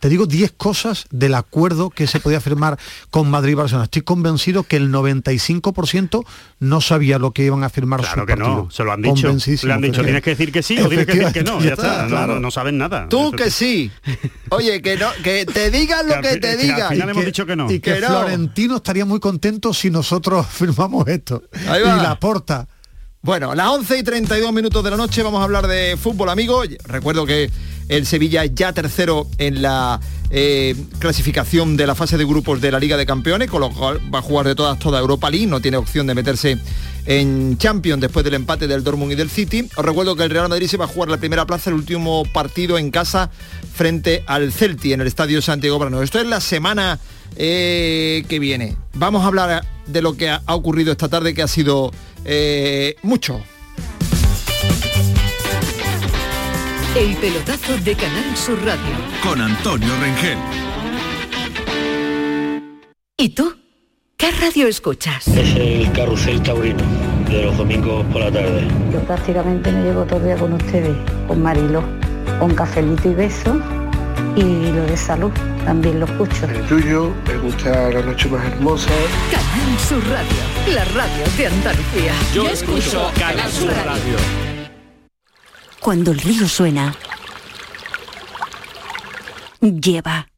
[0.00, 2.78] te digo 10 cosas del acuerdo que se podía firmar
[3.10, 3.84] con Madrid y Barcelona.
[3.84, 6.24] Estoy convencido que el 95%
[6.60, 8.56] no sabía lo que iban a firmar Claro su que partido.
[8.64, 9.32] no, se lo han dicho.
[9.66, 11.60] Le han dicho, tienes que decir que sí o tienes que decir que no.
[11.60, 12.34] Ya está, no- claro.
[12.34, 13.08] no, no saben nada.
[13.08, 13.90] Tú Eso que sí.
[14.50, 16.88] Oye, que no, que te digan lo Que que te que al digan.
[16.90, 17.70] final hemos dicho que no.
[17.70, 18.06] Y que, Que no.
[18.08, 21.42] Florentino estaría muy contento si nosotros firmamos esto.
[21.68, 22.68] Ahí y la porta.
[23.20, 26.62] Bueno, las 11 y 32 minutos de la noche vamos a hablar de fútbol, amigo.
[26.84, 27.50] Recuerdo que
[27.88, 32.78] el Sevilla ya tercero en la eh, clasificación de la fase de grupos de la
[32.78, 35.60] Liga de Campeones, con lo cual va a jugar de todas toda Europa League, no
[35.60, 36.58] tiene opción de meterse
[37.06, 39.68] en Champions después del empate del Dortmund y del City.
[39.76, 42.24] Os recuerdo que el Real Madrid se va a jugar la primera plaza el último
[42.32, 43.30] partido en casa
[43.74, 46.04] frente al Celti en el Estadio Santiago Bernabéu.
[46.04, 46.98] Esto es la semana
[47.36, 48.76] eh, que viene.
[48.94, 51.90] Vamos a hablar de lo que ha, ha ocurrido esta tarde, que ha sido
[52.26, 53.42] eh, mucho.
[56.96, 58.94] El pelotazo de Canal Sur Radio.
[59.22, 60.38] Con Antonio Rengel.
[63.16, 63.54] ¿Y tú?
[64.16, 65.28] ¿Qué radio escuchas?
[65.28, 66.82] Es el carrusel taurino
[67.28, 68.66] de los domingos por la tarde.
[68.92, 70.96] Yo prácticamente me llevo todo el día con ustedes,
[71.28, 71.84] con Marilo,
[72.40, 73.60] con cafelito y beso
[74.34, 75.30] y lo de salud
[75.64, 76.46] también lo escucho.
[76.46, 78.90] El tuyo, me gusta la noche más hermosa.
[79.30, 82.12] Canal Sur Radio, la radio de Andalucía.
[82.34, 84.57] Yo escucho Canal Sur Radio.
[85.80, 86.94] Cuando el río suena,
[89.60, 90.28] lleva.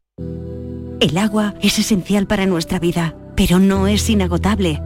[1.00, 4.82] El agua es esencial para nuestra vida, pero no es inagotable.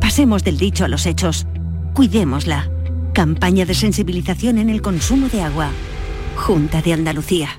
[0.00, 1.46] Pasemos del dicho a los hechos.
[1.92, 2.70] Cuidémosla.
[3.12, 5.70] Campaña de sensibilización en el consumo de agua.
[6.36, 7.58] Junta de Andalucía.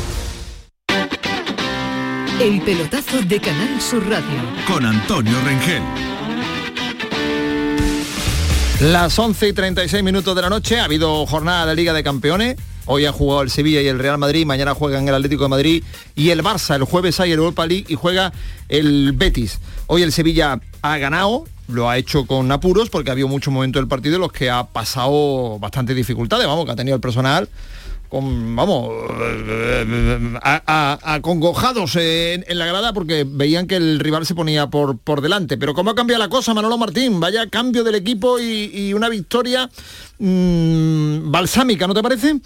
[2.39, 4.39] El pelotazo de Canal Sur Radio.
[4.67, 5.81] Con Antonio Rengel.
[8.79, 12.57] Las 11 y 36 minutos de la noche ha habido jornada de Liga de Campeones.
[12.85, 15.83] Hoy han jugado el Sevilla y el Real Madrid, mañana juegan el Atlético de Madrid
[16.15, 16.75] y el Barça.
[16.75, 18.33] El jueves hay el Europa League y juega
[18.69, 19.59] el Betis.
[19.85, 23.79] Hoy el Sevilla ha ganado, lo ha hecho con apuros porque ha habido muchos momentos
[23.79, 27.49] del partido en los que ha pasado bastante dificultades, vamos, que ha tenido el personal
[28.11, 28.89] vamos,
[30.41, 35.57] acongojados en, en la grada porque veían que el rival se ponía por, por delante.
[35.57, 37.19] Pero ¿cómo ha cambiado la cosa, Manolo Martín?
[37.19, 39.69] Vaya cambio del equipo y, y una victoria
[40.19, 42.41] mm, balsámica, ¿no te parece?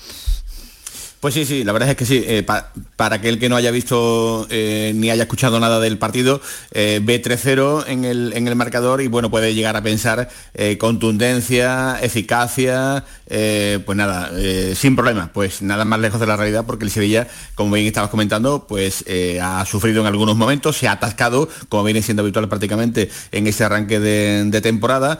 [1.26, 2.24] Pues sí, sí, la verdad es que sí.
[2.28, 6.40] Eh, pa- para aquel que no haya visto eh, ni haya escuchado nada del partido,
[6.72, 10.78] eh, ve 3-0 en el, en el marcador y bueno, puede llegar a pensar eh,
[10.78, 14.30] contundencia, eficacia, pues nada,
[14.76, 15.32] sin problema.
[15.34, 19.04] Pues nada más lejos de la realidad porque el Sevilla, como bien estabas comentando, pues
[19.42, 23.64] ha sufrido en algunos momentos, se ha atascado, como viene siendo habitual prácticamente en ese
[23.64, 25.18] arranque de, temporada,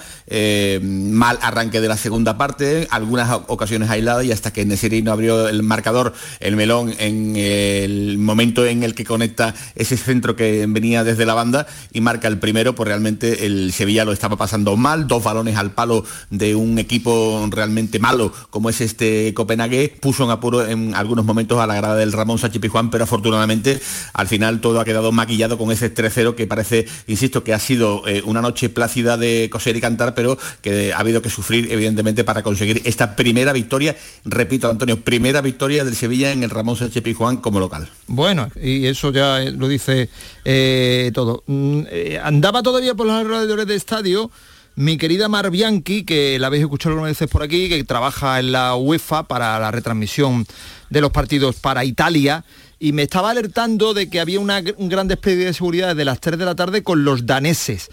[0.84, 5.48] mal arranque de la segunda parte, algunas ocasiones aisladas y hasta que Nesiri no abrió
[5.50, 5.95] el marcador,
[6.40, 11.34] el melón en el momento en el que conecta ese centro que venía desde la
[11.34, 15.58] banda y marca el primero, pues realmente el Sevilla lo estaba pasando mal, dos balones
[15.58, 20.96] al palo de un equipo realmente malo como es este Copenhague, puso en apuro en
[20.96, 23.80] algunos momentos a la grada del Ramón Sánchez Pizjuán, pero afortunadamente
[24.14, 28.08] al final todo ha quedado maquillado con ese 3-0 que parece, insisto, que ha sido
[28.08, 32.24] eh, una noche plácida de coser y cantar, pero que ha habido que sufrir evidentemente
[32.24, 37.04] para conseguir esta primera victoria, repito Antonio, primera victoria del Sevilla en el Ramón Sánchez
[37.04, 37.90] Pizjuán como local.
[38.08, 40.10] Bueno, y eso ya eh, lo dice
[40.46, 41.44] eh, todo.
[41.48, 44.32] Mm, eh, andaba todavía por los alrededores del estadio
[44.78, 48.52] mi querida Mar Bianchi, que la habéis escuchado algunas veces por aquí, que trabaja en
[48.52, 50.46] la UEFA para la retransmisión
[50.90, 52.44] de los partidos para Italia,
[52.78, 56.20] y me estaba alertando de que había una, un gran despliegue de seguridad desde las
[56.20, 57.88] 3 de la tarde con los daneses.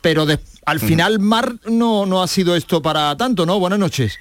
[0.00, 3.60] Pero de- al final, Mar, no, no ha sido esto para tanto, ¿no?
[3.60, 4.18] Buenas noches.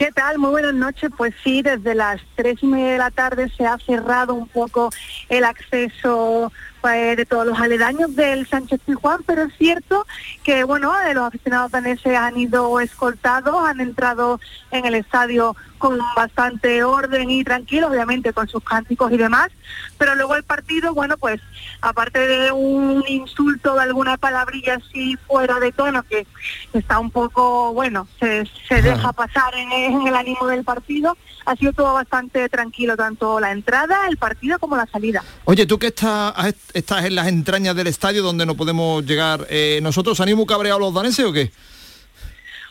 [0.00, 0.38] ¿Qué tal?
[0.38, 1.10] Muy buenas noches.
[1.14, 4.88] Pues sí, desde las tres y media de la tarde se ha cerrado un poco
[5.28, 6.50] el acceso
[6.80, 10.06] pues, de todos los aledaños del Sánchez Pizjuán, pero es cierto
[10.42, 16.84] que bueno, los aficionados daneses han ido escoltados, han entrado en el estadio con bastante
[16.84, 19.48] orden y tranquilo, obviamente con sus cánticos y demás,
[19.96, 21.40] pero luego el partido, bueno, pues
[21.80, 26.26] aparte de un insulto de alguna palabrilla así fuera de tono, que
[26.74, 31.16] está un poco, bueno, se, se deja pasar en, en el ánimo del partido,
[31.46, 35.24] ha sido todo bastante tranquilo, tanto la entrada, el partido como la salida.
[35.44, 36.34] Oye, tú que estás,
[36.74, 40.80] estás en las entrañas del estadio donde no podemos llegar, eh, ¿nosotros han muy cabreados
[40.80, 41.50] los daneses o qué?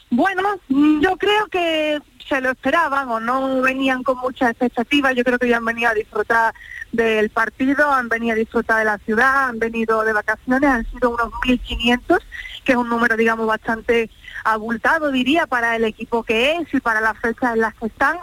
[0.09, 5.15] Bueno, mm, yo creo que se lo esperaban o no venían con muchas expectativas.
[5.15, 6.53] Yo creo que ya han venido a disfrutar
[6.91, 11.09] del partido, han venido a disfrutar de la ciudad, han venido de vacaciones, han sido
[11.09, 12.19] unos 1.500,
[12.63, 14.09] que es un número, digamos, bastante
[14.43, 18.17] abultado, diría, para el equipo que es y para las fechas en las que están.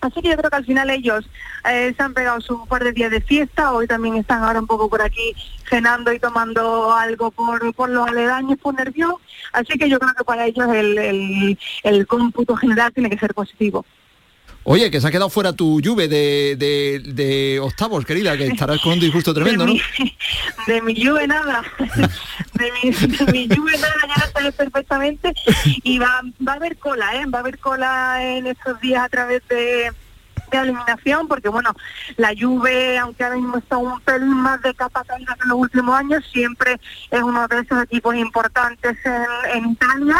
[0.00, 1.28] Así que yo creo que al final ellos
[1.68, 4.66] eh, se han pegado su par de días de fiesta, hoy también están ahora un
[4.66, 5.34] poco por aquí
[5.68, 9.14] cenando y tomando algo por, por los aledaños, por nervios,
[9.52, 13.34] así que yo creo que para ellos el, el, el cómputo general tiene que ser
[13.34, 13.84] positivo.
[14.70, 18.78] Oye, que se ha quedado fuera tu Juve de, de, de octavos, querida, que estarás
[18.82, 19.74] con un disgusto tremendo, de ¿no?
[19.74, 20.16] Mi,
[20.66, 21.62] de mi Juve nada.
[22.52, 25.32] De mi, de mi Juve nada, ya lo sabes perfectamente.
[25.84, 27.24] Y va, va a haber cola, ¿eh?
[27.26, 29.90] Va a haber cola en estos días a través de
[30.50, 31.74] de eliminación porque bueno
[32.16, 35.58] la Juve aunque ahora mismo está un pelín más de capa caída que en los
[35.58, 40.16] últimos años siempre es uno de esos equipos importantes en, en Italia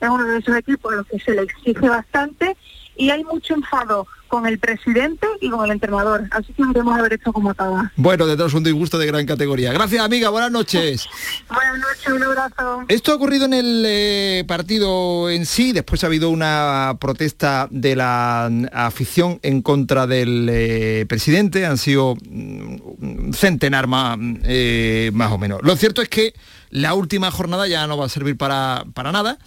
[0.00, 2.56] es uno de esos equipos a los que se le exige bastante
[2.98, 6.28] y hay mucho enfado con el presidente y con el entrenador.
[6.30, 7.90] Así que debemos haber hecho como estaba.
[7.96, 9.72] Bueno, de todos un disgusto de gran categoría.
[9.72, 10.28] Gracias, amiga.
[10.28, 11.08] Buenas noches.
[11.48, 12.84] Buenas noches, un abrazo.
[12.88, 15.72] Esto ha ocurrido en el eh, partido en sí.
[15.72, 21.64] Después ha habido una protesta de la afición en contra del eh, presidente.
[21.64, 25.60] Han sido mm, un centenar más, eh, más o menos.
[25.62, 26.34] Lo cierto es que
[26.70, 29.38] la última jornada ya no va a servir para, para nada.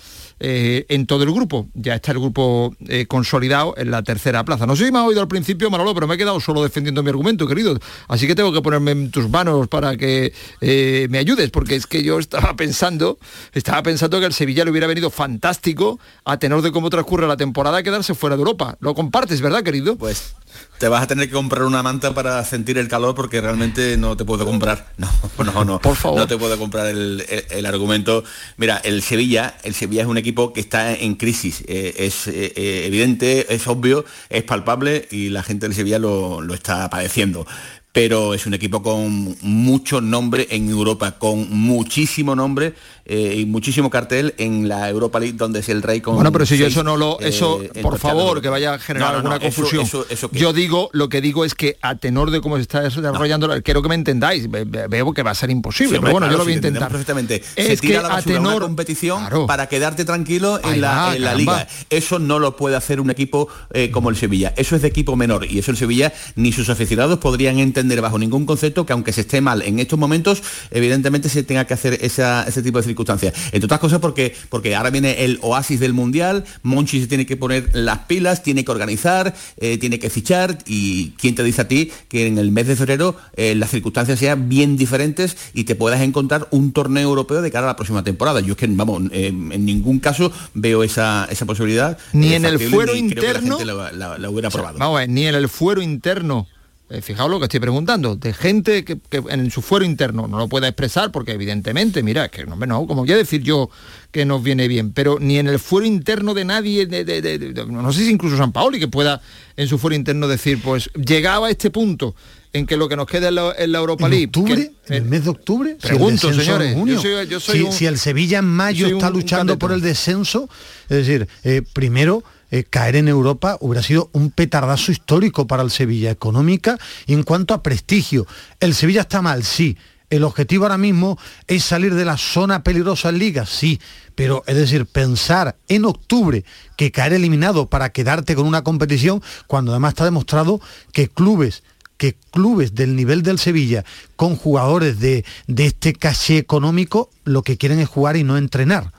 [0.44, 1.70] Eh, en todo el grupo.
[1.76, 4.66] Ya está el grupo eh, consolidado en la tercera plaza.
[4.66, 7.04] No sé si me ha oído al principio, Manolo, pero me he quedado solo defendiendo
[7.04, 7.78] mi argumento, querido.
[8.08, 11.86] Así que tengo que ponerme en tus manos para que eh, me ayudes, porque es
[11.86, 13.20] que yo estaba pensando,
[13.54, 17.38] estaba pensando que el Sevilla le hubiera venido fantástico a tenor de cómo transcurre la
[17.38, 18.78] temporada quedarse fuera de Europa.
[18.80, 19.96] Lo compartes, ¿verdad, querido?
[19.96, 20.34] Pues
[20.78, 24.18] te vas a tener que comprar una manta para sentir el calor porque realmente no
[24.18, 24.92] te puedo comprar.
[25.38, 25.80] No, no, no.
[25.80, 26.20] Por favor.
[26.20, 28.24] No te puedo comprar el, el, el argumento.
[28.58, 31.64] Mira, el Sevilla, el Sevilla es un equipo que está en crisis.
[31.68, 36.54] Eh, es eh, evidente, es obvio, es palpable y la gente del Sevilla lo, lo
[36.54, 37.46] está padeciendo
[37.92, 42.74] pero es un equipo con mucho nombre en Europa, con muchísimo nombre
[43.06, 46.16] eh, y muchísimo cartel en la Europa League, donde es el rey con.
[46.16, 47.20] Bueno, pero si yo eso no lo.
[47.20, 49.84] Eso, eh, por en favor, que vaya a generar No, no, no, alguna eso- confusión.
[49.86, 52.82] eso- eso yo digo, lo que digo es que a tenor de cómo se está
[52.82, 54.50] desarrollando, quiero que me entendáis.
[54.50, 56.44] ve- ve- Veo que va a ser imposible, Sí, hombre, pero bueno, claro, yo lo
[56.44, 56.90] voy a intentar.
[56.90, 57.42] perfectamente.
[57.56, 58.62] Se Es tira que a la a basura una tenor.
[58.64, 61.68] competición para quedarte tranquilo en la, va, en la liga.
[61.90, 64.54] Eso no lo puede hacer un equipo eh, como el Sevilla.
[64.58, 68.18] Eso es de equipo menor y eso el Sevilla ni sus aficionados podrían entender bajo
[68.20, 70.42] ningún concepto que aunque se esté mal en estos momentos,
[70.72, 73.34] evidentemente se tenga que hacer esa- ese tipo de circunstancias.
[73.52, 77.38] Entre otras cosas porque, porque ahora viene el oasis del Mundial, Monchi se tiene que
[77.38, 81.68] poner las pilas, tiene que organizar, eh, tiene que fichar y quién te dice a
[81.68, 85.76] ti que en el mes de febrero eh, las circunstancias sean bien diferentes y te
[85.76, 88.40] puedas encontrar un torneo europeo de cara a la próxima temporada.
[88.42, 91.98] Yo es que, vamos, eh, en ningún caso veo esa, esa posibilidad.
[92.14, 94.80] Ni eh, en el fuero interno- la, la- la hubiera O sea, probado.
[94.80, 96.48] vamos a ver, ni en el fuero interno.
[96.92, 100.38] Eh, fijaos lo que estoy preguntando, de gente que, que en su fuero interno no
[100.38, 103.70] lo pueda expresar, porque evidentemente, mira, es que no, no, como voy a decir yo
[104.12, 107.38] que nos viene bien, pero ni en el fuero interno de nadie, de- de- de-
[107.40, 109.22] de- no sé si incluso San Paoli, que pueda
[109.58, 112.16] en su fuero interno decir, pues llegaba a este punto
[112.54, 114.26] en que lo que nos queda en la, en la Europa ¿En League.
[114.26, 114.72] octubre?
[114.86, 115.78] que- ¿En el mes de octubre?
[115.82, 116.96] Pregunto, señores, en junio.
[116.96, 119.80] yo soy- yo soy si, un- si el Sevilla en mayo está luchando por el
[119.80, 120.50] descenso,
[120.90, 125.72] es decir, eh, primero eh, caer en Europa hubiera sido un petardazo histórico para el
[125.72, 128.28] Sevilla, económica y en cuanto a prestigio.
[128.60, 129.78] El Sevilla está mal, sí.
[130.10, 133.80] El objetivo ahora mismo es salir de la zona peligrosa en Liga, sí.
[134.14, 136.44] Pero es decir, pensar en octubre
[136.76, 140.60] que caer eliminado para quedarte con una competición, cuando además está demostrado
[140.92, 141.64] que clubes
[141.96, 143.86] que clubes del nivel del Sevilla
[144.16, 148.92] con jugadores de, de este caché económico lo que quieren es jugar y no entrenar.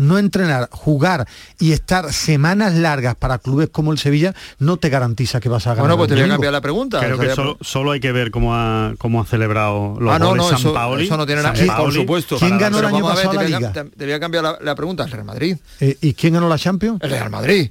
[0.00, 1.26] No entrenar, jugar
[1.58, 5.70] y estar semanas largas para clubes como el Sevilla no te garantiza que vas a
[5.70, 5.82] ganar.
[5.82, 7.00] Bueno, pues te voy a cambiar la pregunta.
[7.00, 10.12] Creo O que sea, solo, solo hay que ver cómo ha, cómo ha celebrado los
[10.14, 11.04] Ah, no, goles no, San eso, Paoli.
[11.04, 12.36] eso no tiene nada por supuesto.
[12.38, 13.72] ¿Quién ganó el año ver, pasado te la voy a- Liga?
[13.72, 15.56] Te, te voy a cambiar la, la pregunta, el Real Madrid.
[15.80, 16.98] Eh, ¿Y quién ganó la Champions?
[17.02, 17.70] El Real Madrid.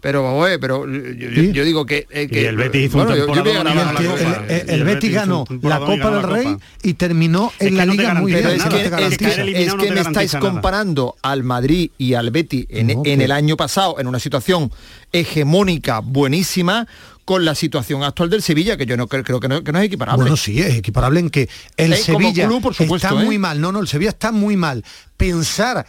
[0.00, 3.52] Pero, oye, pero yo, digo que, eh, que el Betis hizo un yo- yo y
[3.52, 4.44] la Copa.
[4.48, 6.64] El, el el Betis Betis ganó la y Copa del Rey Copa.
[6.84, 8.44] y terminó Es en la no liga muy bien.
[8.44, 10.48] Pero es no que, te es que- es que me estáis nada.
[10.48, 14.70] comparando al Madrid y al Betis en, No, en el año pasado en una situación
[15.12, 16.86] hegemónica buenísima
[17.24, 19.80] con la situación actual del Sevilla, que yo no creo, creo que, no, que no
[19.80, 20.22] es equiparable.
[20.22, 23.24] Bueno, sí, es equiparable en que el como Sevilla club, por supuesto, está ¿eh?
[23.24, 23.60] muy mal.
[23.60, 24.84] No, no, el Sevilla está muy mal.
[25.16, 25.84] Pensar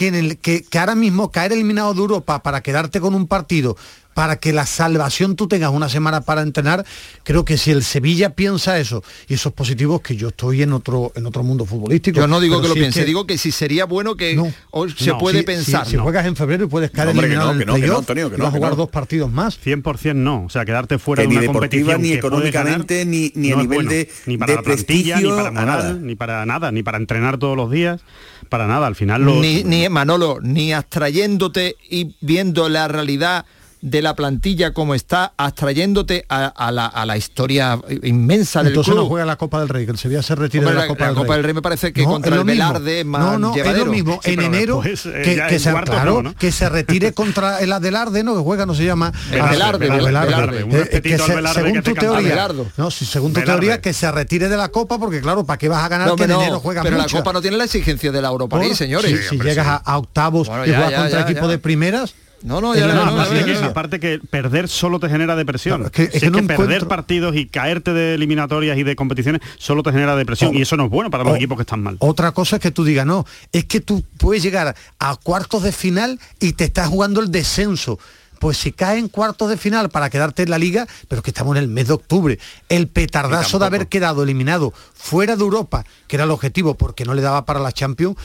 [0.00, 3.76] que, ahora mismo caer eliminado de Europa para quedarte con un partido,
[4.14, 6.84] para que la salvación tú tengas una semana para entrenar,
[7.22, 11.12] creo que si el Sevilla piensa eso y esos positivos, que yo estoy en otro
[11.14, 12.18] en otro mundo futbolístico.
[12.20, 14.36] yo no digo que lo si es piense, digo que si sería bueno que
[14.70, 15.84] o se No, puede si- pensar.
[15.84, 17.62] Si, si juegas en febrero y puedes caer No, hombre, que eliminado no, en que
[17.62, 18.76] el no, que no, Antonio, que no, vas a que jugar no.
[18.76, 19.58] dos partidos más.
[19.64, 23.04] 100% no, o sea, quedarte fuera Que de ni una deportiva, competición ni que económicamente,
[23.06, 25.66] ni- ni a no nivel de- ni para de la plantilla, ni prestigio, para moral,
[25.66, 25.92] nada.
[25.94, 28.00] ni para nada, ni para entrenar todos los días,
[28.48, 28.86] para nada.
[28.86, 33.46] Al final lo ni, ni Manolo, ni abstrayéndote y viendo la realidad
[33.82, 38.92] de la plantilla como está, abstrayéndote a, a la, a la historia inmensa del Entonces
[38.92, 39.04] club.
[39.04, 40.88] no juega la Copa del Rey, que el Sevilla se retire Hombre, de la, la-
[40.88, 41.36] Copa, la del, Copa Rey.
[41.38, 42.46] del Rey me parece que No, contra es el.
[42.46, 43.86] Velarde es más No, no, es llevadero.
[43.86, 44.20] lo mismo.
[44.22, 46.34] Sí, en enero, después, eh, que, en se, cuartos claro, no, ¿no?
[46.36, 48.34] que se retire contra el Adelarde, ¿no?
[48.36, 49.88] Que juega, no se llama Velarde.
[49.88, 50.64] Velarde.
[50.64, 54.56] Un Eh, Velarde según tu teoría, no, si según tu teoría que se retire de
[54.56, 56.96] la Copa, porque claro, ¿para qué vas a ganar No, que en enero juegas pero
[56.98, 57.16] mucho?
[57.16, 59.28] la Copa no tiene la exigencia de la Europa League, señores.
[59.28, 61.48] Si, llegas a, octavos y juegas contra ya, equipo ya.
[61.48, 65.36] de primeras, No, no, es ya, no, aparte, que, aparte que perder solo te genera
[65.36, 65.82] depresión.
[65.82, 68.82] Claro, es que- es Si que no perder encuentro- partidos y caerte de eliminatorias y
[68.82, 70.54] de competiciones solo te genera depresión.
[70.54, 71.96] O- y eso no es bueno para los o- equipos que están mal.
[72.00, 75.72] Otra cosa es que tú digas, no, es que tú puedes llegar a cuartos de
[75.72, 77.98] final y te estás jugando el descenso.
[78.38, 81.30] Pues si cae en cuartos de final para quedarte en la liga, pero es que
[81.30, 82.38] estamos en el mes de octubre,
[82.70, 87.12] el petardazo de haber quedado eliminado fuera de Europa, que era el objetivo porque no
[87.12, 88.16] le daba para la Champions,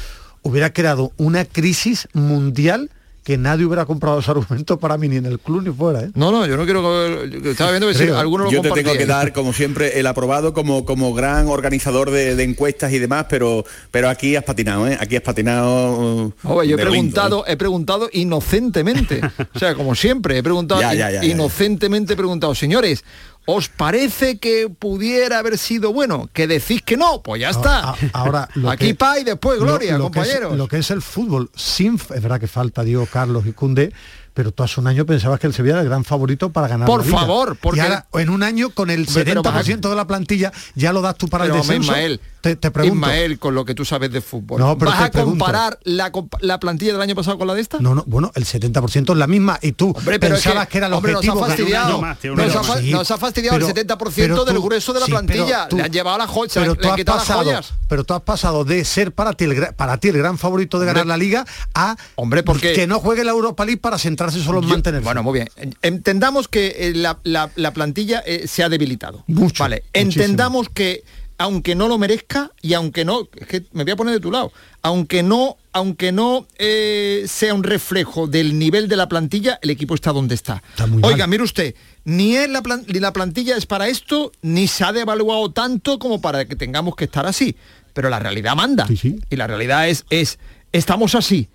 [0.41, 2.91] hubiera creado una crisis mundial
[3.25, 6.01] que nadie hubiera comprado ese argumento para mí ni en el club ni fuera.
[6.03, 6.11] ¿eh?
[6.13, 8.69] No, no, yo no quiero que yo estaba viendo que si algunos lo Yo te
[8.69, 12.99] tengo que dar, como siempre, el aprobado como, como gran organizador de, de encuestas y
[12.99, 14.95] demás, pero, pero aquí has patinado, ¿eh?
[15.01, 16.27] Aquí has patinado.
[16.27, 17.53] uh, Oye, yo he preguntado, ¿eh?
[17.53, 19.21] he preguntado inocentemente.
[19.55, 23.03] o sea, como siempre, he preguntado Ya, ya, ya, ya, inocentemente he preguntado, señores,
[23.45, 26.29] ¿os parece que pudiera haber sido bueno?
[26.33, 27.89] Que decís que no, pues ya está.
[27.91, 30.57] A- ahora, lo Aquí que- pa y después lo- gloria, lo que es- compañeros.
[30.57, 33.93] lo que es el fútbol, sin, es verdad que falta Diego Carlos y Cundé,
[34.35, 36.85] pero tú hace un año pensabas que el Sevilla era el gran favorito para ganar
[36.85, 37.19] Por la Liga.
[37.21, 40.51] favor, porque- Y ahora, en un año con el Hombre, pero 70% de la plantilla
[40.75, 41.91] ya lo das tú para Pero, el descenso.
[41.91, 43.07] Ismael, te, te pregunto.
[43.07, 44.59] Ismael, con lo que tú sabes de fútbol.
[44.59, 46.11] No, pero ¿Vas a comparar la,
[46.41, 47.79] la plantilla del año pasado con la de esta?
[47.79, 50.73] No, no, bueno, el 70% es la misma y tú Hombre, pero es pensabas que,
[50.73, 51.39] que, era el hombre, nos ha objetivo.
[51.41, 52.77] ganar un fastidiado, más, tío, nos, ha.
[52.81, 55.67] Sí, nos ha fastidiado pero- el 70% pero del tú- grueso de la sí, plantilla.
[55.69, 57.73] tú- le han llevado la joya, pero le tú has quitado las pasado, joyas.
[57.87, 60.85] pero tú has pasado de ser para ti el, para ti el gran favorito de
[60.85, 63.97] ganar la liga a hombre, porque- que no juegue la Europa League para
[64.31, 65.03] centrarse solo en mantenerse.
[65.05, 65.49] Bueno, muy bien.
[65.81, 69.23] Entendamos que eh, la, la- la plantilla eh, se ha debilitado.
[69.27, 69.83] Mucho, Vale.
[69.93, 70.23] muchísimo.
[70.23, 71.03] Entendamos que
[71.37, 74.31] aunque no lo merezca y aunque no, es que me voy a poner de tu
[74.31, 79.69] lado, aunque no, aunque no eh, sea un reflejo del nivel de la plantilla, el
[79.69, 80.63] equipo está donde está.
[80.87, 81.11] muy mal.
[81.11, 84.85] Oiga, mire usted, ni, es la, plan- ni la plantilla es para esto, ni se
[84.85, 87.55] ha devaluado tanto como para que tengamos que estar así.
[87.93, 88.87] Pero la realidad manda.
[89.29, 90.39] Y la realidad es, es,
[90.71, 91.49] estamos así.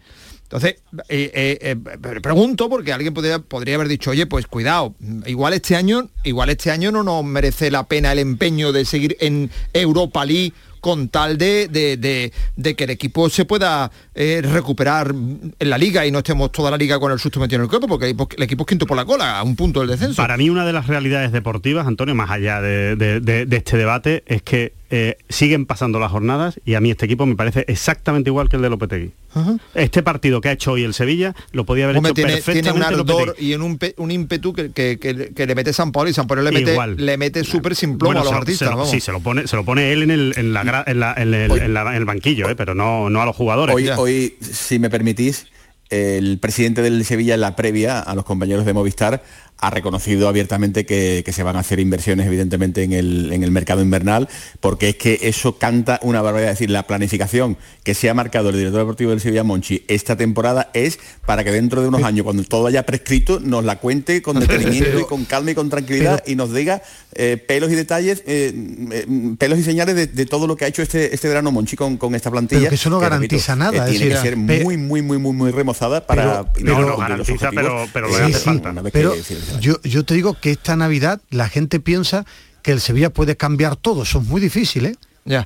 [0.53, 4.96] Entonces, eh, eh, eh, pre- pregunto porque alguien podría, podría haber dicho, oye, pues cuidado,
[5.26, 9.16] igual este año, igual este año no nos merece la pena el empeño de seguir
[9.20, 14.40] en Europa League con tal de, de- de- de que el equipo se pueda eh,
[14.42, 17.62] recuperar en la liga y no estemos toda la liga con el susto metido en
[17.64, 20.16] el cuerpo, porque el equipo, es quinto por la cola, a un punto del descenso.
[20.16, 24.80] Para mí una de las realidades deportivas, Antonio, más allá de este debate, es que
[24.91, 28.57] eh, siguen pasando las jornadas y a mí este equipo me parece exactamente igual que
[28.57, 29.12] el de Lopetegui.
[29.32, 29.57] Ajá.
[29.74, 32.41] Este partido que ha hecho hoy el Sevilla lo podía haber Hombre, hecho tiene, tiene
[32.41, 32.45] un
[32.80, 33.47] perfectamente ardor Lopetegui.
[33.49, 36.26] y en un, un ímpetu que, que- que- que le mete San Paulo y San
[36.26, 36.97] Paulo le mete, Igual.
[36.99, 38.59] le mete súper sin plomo Bueno, a los se artistas.
[38.68, 38.91] se lo- vamos.
[38.91, 41.14] sí, se lo pone, se lo pone él en el, en la gra- en la-
[41.16, 43.76] en el, en la- en el banquillo, eh, pero no, no a los jugadores.
[43.76, 45.47] Hoy, hoy, si me permitís,
[45.91, 49.22] el presidente del Sevilla en la previa a los compañeros de Movistar
[49.61, 53.51] ha reconocido abiertamente que, que se van a hacer inversiones evidentemente en el, en el
[53.51, 54.29] mercado invernal,
[54.61, 56.53] porque es que eso canta una barbaridad.
[56.53, 60.17] Es decir, la planificación que se ha marcado el director deportivo del Sevilla, Monchi, esta
[60.17, 64.23] temporada es para que dentro de unos años, cuando todo haya prescrito, nos la cuente
[64.23, 66.83] con detenimiento y con calma y con tranquilidad y nos diga
[67.15, 68.53] eh, pelos y detalles, eh,
[68.93, 69.07] eh,
[69.39, 71.97] pelos y señales de, de todo lo que ha hecho este, este verano Monchi con,
[71.97, 72.61] con esta plantilla.
[72.61, 75.51] Pero que eso no garantiza nada, eh, tiene que ser muy, muy, muy, muy, muy
[75.51, 78.71] remozada para Pero- No, los garantiza, pero- pero le hace sí, falta.
[78.71, 79.23] una vez Pero que-
[79.61, 82.24] yo, yo te digo que esta Navidad la gente piensa
[82.62, 84.03] que el Sevilla puede cambiar todo.
[84.03, 84.96] Eso es muy difícil, ¿eh?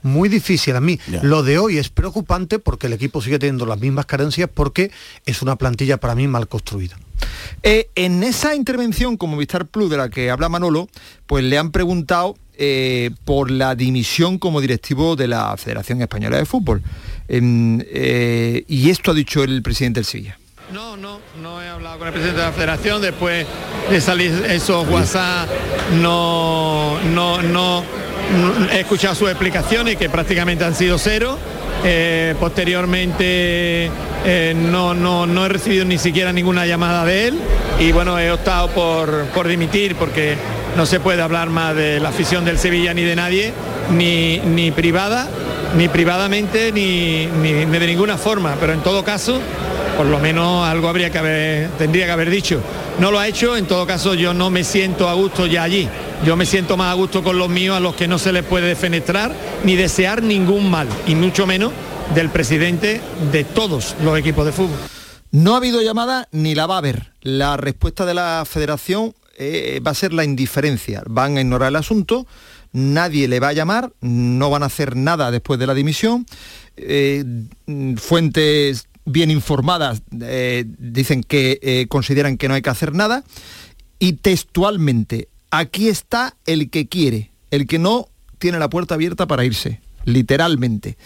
[0.03, 0.99] Muy difícil a mí.
[1.23, 4.91] Lo de hoy es preocupante porque el equipo sigue teniendo las mismas carencias porque
[5.27, 6.97] es una plantilla para mí mal construida.
[7.63, 10.89] Eh, en esa intervención como Vistar Plus de la que habla Manolo,
[11.27, 16.47] pues le han preguntado eh, por la dimisión como directivo de la Federación Española de
[16.47, 16.83] Fútbol.
[17.29, 20.39] Eh, y esto ha dicho el presidente del Sevilla.
[20.73, 23.47] No, no, no he hablado con el presidente de la federación, después
[23.91, 25.49] de salir esos WhatsApp
[26.01, 27.85] no, no, no,
[28.73, 31.39] he escuchado sus explicaciones que prácticamente han sido cero.
[31.87, 33.91] Eh, posteriormente
[34.25, 37.39] eh, no, no, no he recibido ni siquiera ninguna llamada de él
[37.79, 40.37] y bueno, he optado por, por dimitir porque
[40.77, 43.53] no se puede hablar más de la afición del Sevilla ni de nadie,
[43.91, 45.29] ni, ni privada,
[45.77, 49.41] ni privadamente, ni, ni de ninguna forma, pero en todo caso
[49.97, 52.61] por lo menos algo habría que haber, tendría que haber dicho.
[52.99, 55.89] No lo ha hecho, en todo caso yo no me siento a gusto ya allí.
[56.25, 58.45] Yo me siento más a gusto con los míos a los que no se les
[58.45, 61.73] puede defenestrar ni desear ningún mal, y mucho menos
[62.15, 63.01] del presidente
[63.33, 64.79] de todos los equipos de fútbol.
[65.31, 67.13] No ha habido llamada ni la va a haber.
[67.23, 71.03] La respuesta de la federación eh, va a ser la indiferencia.
[71.07, 72.27] Van a ignorar el asunto,
[72.73, 76.27] nadie le va a llamar, no van a hacer nada después de la dimisión.
[76.77, 77.25] Eh,
[77.97, 83.23] fuentes bien informadas eh, dicen que consideran que no hay que hacer nada
[83.99, 88.09] y textualmente, aquí está el que quiere, el que no
[88.39, 90.97] tiene la puerta abierta para irse, literalmente.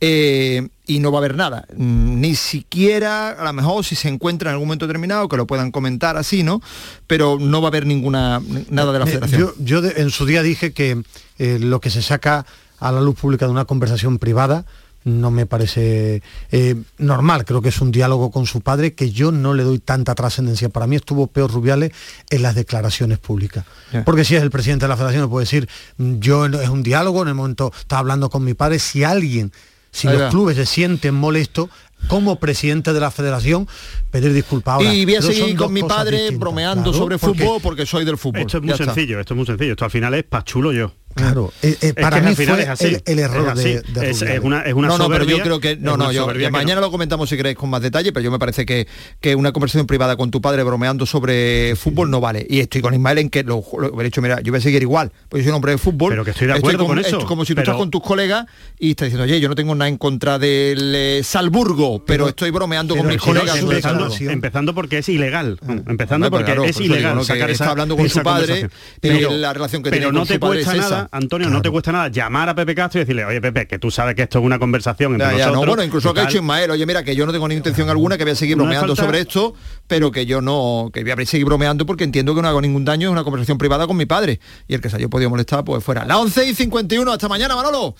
[0.00, 4.08] Eh, y no va a haber nada, mm, ni siquiera, a lo mejor si se
[4.08, 6.62] encuentra en algún momento determinado, que lo puedan comentar así, ¿no?
[7.06, 8.40] Pero no va a haber ninguna,
[8.70, 9.52] nada de la federación.
[9.58, 11.02] Yo, en su día dije que
[11.38, 12.46] lo que se saca
[12.78, 14.64] a la luz pública de una conversación privada,
[15.04, 19.32] no me parece eh, normal, creo que es un diálogo con su padre que yo
[19.32, 20.68] no le doy tanta trascendencia.
[20.68, 21.92] Para mí estuvo peor Rubiales
[22.30, 23.64] en las declaraciones públicas.
[24.04, 27.22] Porque si es el presidente de la federación, puede decir, mm, yo es un diálogo,
[27.22, 29.52] en el momento estaba hablando con mi padre, si alguien,
[29.90, 31.68] si los clubes se sienten molestos,
[32.06, 33.66] como presidente de la federación
[34.10, 34.80] pedir disculpas.
[34.82, 38.42] y voy a seguir con mi padre bromeando sobre fútbol porque soy del fútbol.
[38.42, 39.72] Esto es muy sencillo, esto es muy sencillo.
[39.72, 40.92] Esto al final es pachulo yo.
[41.18, 45.08] Claro, eh, eh, para mí fue el, error de, es, una, es una no, no,
[45.08, 48.12] pero yo creo que no, no, yo, mañana lo comentamos si queréis con más detalle,
[48.12, 48.86] pero yo me parece que,
[49.20, 52.46] que una conversación privada con tu padre bromeando sobre fútbol no vale.
[52.48, 53.64] Y estoy con Ismael en que lo,
[54.00, 56.10] he dicho, mira, yo voy a seguir igual, pues yo soy un hombre de fútbol.
[56.10, 57.24] Pero que estoy de acuerdo con eso.
[57.26, 58.46] como si tú estás con tus colegas
[58.78, 62.50] y estás diciendo, oye, yo no tengo nada en contra del eh, Salburgo, pero, estoy
[62.50, 63.58] bromeando con mis colegas.
[63.58, 65.58] Empezando, empezando, porque es ilegal.
[65.66, 65.76] Ah.
[65.86, 67.18] Empezando porque es ilegal.
[67.50, 68.68] está hablando con su padre,
[69.02, 72.54] la relación que Pero no te cuesta nada, Antonio, no te cuesta nada llamar a
[72.54, 75.32] Pepe Castro y decirle, oye Pepe, que tú sabes que esto es una conversación entre
[75.32, 75.54] nosotros.
[75.54, 77.88] no, bueno, incluso que ha hecho Ismael, oye, mira, que yo no tengo ni intención
[77.88, 79.54] alguna, que voy a seguir bromeando sobre esto,
[79.86, 82.84] pero que yo no, que voy a seguir bromeando porque entiendo que no hago ningún
[82.84, 84.40] daño, es una conversación privada con mi padre.
[84.66, 86.04] Y el que se haya podido molestar, pues fuera.
[86.04, 87.94] La 11 y 51, hasta mañana, Manolo.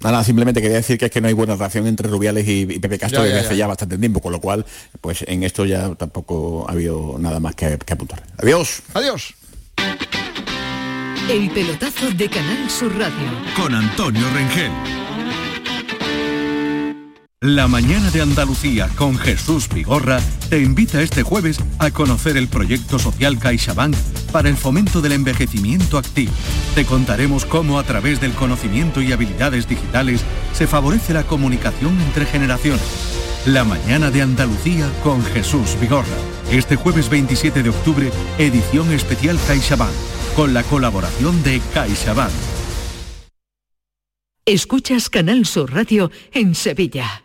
[0.00, 2.98] Nada, simplemente quería decir que es que no hay buena relación entre Rubiales y, Pepe
[2.98, 4.64] Castro desde hace ya bastante tiempo, con lo cual,
[5.00, 8.22] pues en esto ya tampoco ha habido nada más que, que apuntar.
[8.38, 8.82] Adiós.
[8.94, 9.34] Adiós.
[11.28, 13.28] El pelotazo de Canal Sur Radio.
[13.54, 14.72] Con Antonio Rengel.
[17.42, 22.98] La mañana de Andalucía con Jesús Vigorra te invita este jueves a conocer el proyecto
[22.98, 23.94] social CaixaBank
[24.32, 26.32] para el fomento del envejecimiento activo.
[26.74, 30.22] Te contaremos cómo a través del conocimiento y habilidades digitales
[30.54, 32.80] se favorece la comunicación entre generaciones.
[33.44, 36.06] La mañana de Andalucía con Jesús Vigorra.
[36.50, 39.92] Este jueves 27 de octubre, edición especial CaixaBank
[40.38, 42.30] con la colaboración de CaixaBank.
[44.46, 47.24] Escuchas Canal Sur Radio en Sevilla.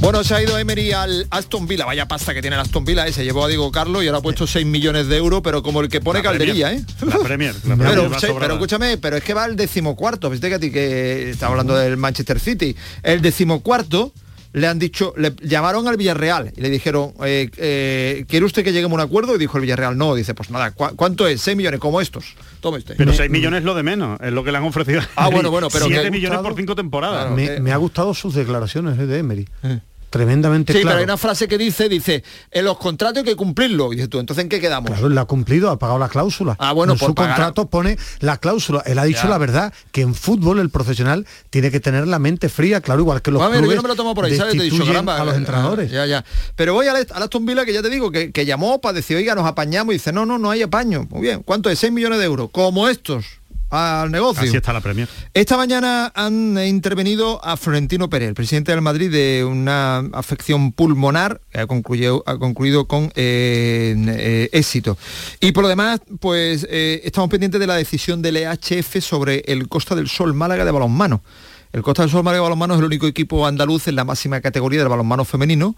[0.00, 3.06] Bueno, se ha ido Emery al Aston Villa, vaya pasta que tiene el Aston Villa,
[3.06, 3.12] ¿eh?
[3.12, 5.80] se llevó a Diego Carlos y ahora ha puesto 6 millones de euros, pero como
[5.80, 6.72] el que pone La calderilla.
[6.72, 6.84] ¿eh?
[7.00, 10.48] La Premier, la Premier pero, sí, pero escúchame, pero es que va al decimocuarto, viste
[10.48, 12.76] que a ti que está hablando del Manchester City.
[13.02, 14.12] El decimocuarto
[14.56, 18.72] le han dicho, le llamaron al Villarreal y le dijeron, eh, eh, ¿quiere usted que
[18.72, 19.34] lleguemos a un acuerdo?
[19.34, 21.42] Y dijo el Villarreal, no, dice, pues nada, ¿cu- ¿cuánto es?
[21.42, 22.34] 6 millones, como estos.
[22.60, 22.94] Tome usted.
[22.96, 25.02] Pero 6 millones es lo de menos, es lo que le han ofrecido.
[25.14, 27.30] Ah, bueno, bueno, pero 7 que- millones por 5 temporadas.
[27.32, 29.46] me, me ha gustado sus declaraciones eh, de Emery.
[30.10, 30.94] Tremendamente Sí, claro.
[30.94, 33.92] pero hay una frase que dice, dice, en los contratos hay que cumplirlo.
[33.92, 34.90] Y dices tú, entonces ¿en qué quedamos?
[34.90, 36.56] Claro, él la ha cumplido, ha pagado la cláusula.
[36.58, 38.82] Ah, bueno, en por su pagar- contrato pone la cláusula.
[38.86, 39.30] Él ha dicho Ya.
[39.30, 43.20] la verdad, que en fútbol el profesional tiene que tener la mente fría, claro, igual
[43.22, 44.56] que los a ver, clubes yo no me lo tomo por ahí, ¿sabes?
[44.56, 45.90] Te dicho, caramba, a los eh, entrenadores.
[45.90, 46.24] Ya, ya.
[46.54, 49.16] Pero voy al, al Aston Villa que ya te digo, que, que llamó para decir,
[49.16, 51.06] oiga, nos apañamos y dice, no, no, no hay apaño.
[51.10, 51.78] Muy bien, ¿cuánto es?
[51.80, 52.50] 6 millones de euros.
[52.52, 53.24] Como estos
[53.70, 54.42] al negocio.
[54.42, 55.08] Así está la Premier.
[55.34, 61.40] Esta mañana han intervenido a Florentino Pérez, el presidente del Madrid, de una afección pulmonar
[61.50, 64.96] que ha concluido, ha concluido con eh, eh, éxito.
[65.40, 69.68] Y por lo demás, pues eh, estamos pendientes de la decisión del EHF sobre el
[69.68, 71.22] Costa del Sol Málaga de balonmano.
[71.72, 74.40] El Costa del Sol Málaga de balonmano es el único equipo andaluz en la máxima
[74.40, 75.76] categoría del balonmano femenino.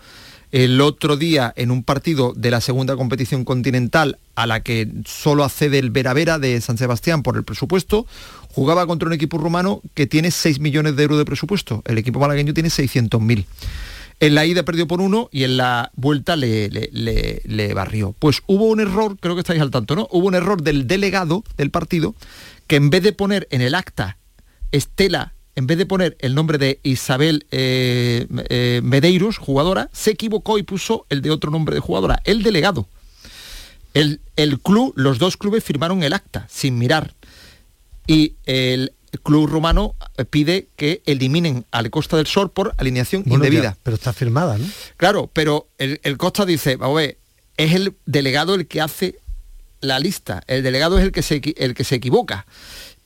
[0.51, 5.45] El otro día, en un partido de la segunda competición continental, a la que solo
[5.45, 8.07] accede el Vera Vera de San Sebastián por el presupuesto,
[8.53, 11.83] jugaba contra un equipo rumano que tiene 6 millones de euros de presupuesto.
[11.85, 13.45] El equipo malagueño tiene 600.000.
[14.21, 18.15] En la ida perdió por uno y en la vuelta le, le- le- le barrió.
[18.19, 20.09] Pues hubo un error, creo que estáis al tanto, ¿no?
[20.11, 22.15] Hubo un error del delegado del partido
[22.67, 24.17] que en vez de poner en el acta
[24.73, 30.57] Estela, en vez de poner el nombre de Isabel eh, eh, Medeiros, jugadora, se equivocó
[30.57, 32.87] y puso el de otro nombre de jugadora, el delegado.
[33.93, 37.13] El, el club, los dos clubes firmaron el acta sin mirar.
[38.07, 38.93] Y el
[39.25, 43.77] club romano eh, pide que eliminen al Costa del Sol por alineación Bueno, ya, indebida.
[43.83, 44.67] pero está firmada, ¿no?
[44.97, 47.19] Claro, pero el, el Costa dice, vamos a ver,
[47.57, 49.19] es el delegado el que hace
[49.81, 52.47] la lista, el delegado es el que se, el que se equivoca.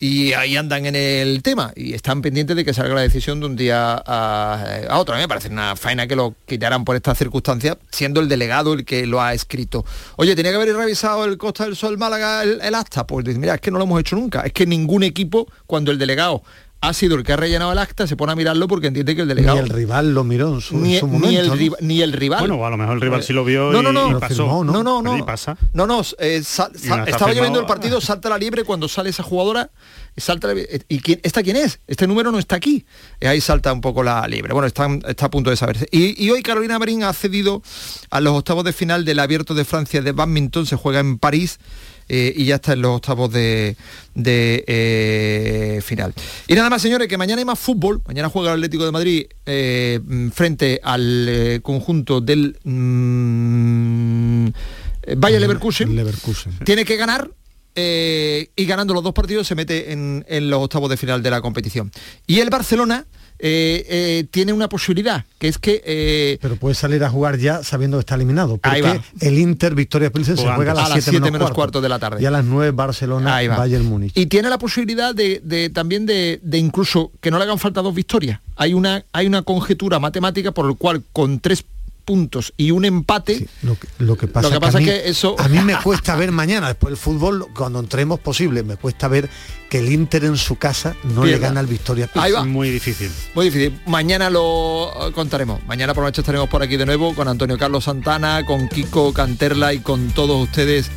[0.04, 3.46] Y ahí andan en el tema y están pendientes de que salga la decisión de
[3.46, 5.14] un día a, otro.
[5.14, 8.72] A mí me parece una faena que lo quitaran por estas circunstancias, siendo el delegado
[8.72, 9.84] el que lo ha escrito.
[10.16, 13.06] Oye, tenía que haber revisado el Costa del Sol Málaga el, el acta.
[13.06, 14.40] Pues mira, es que no lo hemos hecho nunca.
[14.40, 16.42] Es que ningún equipo, cuando el delegado
[16.84, 19.22] ha sido el que ha rellenado el acta, se pone a mirarlo porque entiende que
[19.22, 21.40] el Ni delegado el rival lo miró en su, en ni, su ni momento.
[21.40, 21.54] el, ¿no?
[21.54, 22.40] riva- ni el rival.
[22.40, 24.34] Bueno, a lo mejor el rival sí lo vio no, y, no, no, y pasó.
[24.34, 24.72] firmó, ¿no?
[24.82, 25.24] No, no, no.
[25.24, 25.56] pasa.
[25.72, 27.60] No, no, eh, sal- no sal- estaba yo viendo firmado.
[27.60, 29.70] el partido, salta la liebre cuando sale esa jugadora,
[30.16, 31.78] salta la- ¿y quién, esta quién es?
[31.86, 32.84] Este número no está aquí.
[33.20, 34.52] Eh, ahí salta un poco la liebre.
[34.52, 35.86] Bueno, está, está a punto de saberse.
[35.92, 37.62] Y, y hoy Carolina Marín ha accedido
[38.10, 41.60] a los octavos de final del Abierto de Francia de badminton, se juega en París.
[42.08, 43.76] Eh, y ya está en los octavos de,
[44.14, 46.14] de, eh, final.
[46.46, 48.02] Y nada más, señores, que mañana hay más fútbol.
[48.06, 55.40] Mañana juega el Atlético de Madrid eh, mm, frente al conjunto del mm, eh, Bayer
[55.40, 55.94] Leverkusen.
[55.94, 56.58] Leverkusen.
[56.64, 57.30] Tiene que ganar
[57.74, 61.40] y ganando los dos partidos se mete en, en los octavos de final de la
[61.40, 61.90] competición.
[62.26, 63.06] Y el Barcelona
[63.44, 65.82] eh, eh, tiene una posibilidad, que es que...
[65.84, 68.60] eh, Pero puede salir a jugar ya sabiendo que está eliminado.
[68.62, 69.04] Ahí Porque va.
[69.20, 71.80] el Inter Victoria Pilsen se juega a las A las 7 siete menos, menos cuarto.
[71.80, 72.22] de la tarde.
[72.22, 73.56] Y a las 9 Barcelona, Ahí va.
[73.56, 74.12] Bayern Múnich.
[74.16, 77.82] Y tiene la posibilidad de, de también de, de incluso que no le hagan falta
[77.82, 78.38] dos victorias.
[78.54, 81.64] Hay una, hay una conjetura matemática por el cual con tres
[82.04, 85.08] puntos y un empate, Lo que, lo que pasa, Lo que pasa mí, es que
[85.08, 89.08] eso- a mí me cuesta ver mañana, después del fútbol, cuando entremos posible, me cuesta
[89.08, 89.28] ver
[89.70, 91.48] que el Inter en su casa no le Pierda.
[91.48, 92.08] gana al Victoria.
[92.14, 92.44] Ahí va.
[92.44, 93.10] Muy difícil.
[93.34, 93.80] muy difícil.
[93.86, 95.64] Mañana lo contaremos.
[95.66, 99.14] Mañana por la noche estaremos por aquí de nuevo con Antonio Carlos Santana, con Kiko
[99.14, 100.90] Canterla y con todos ustedes,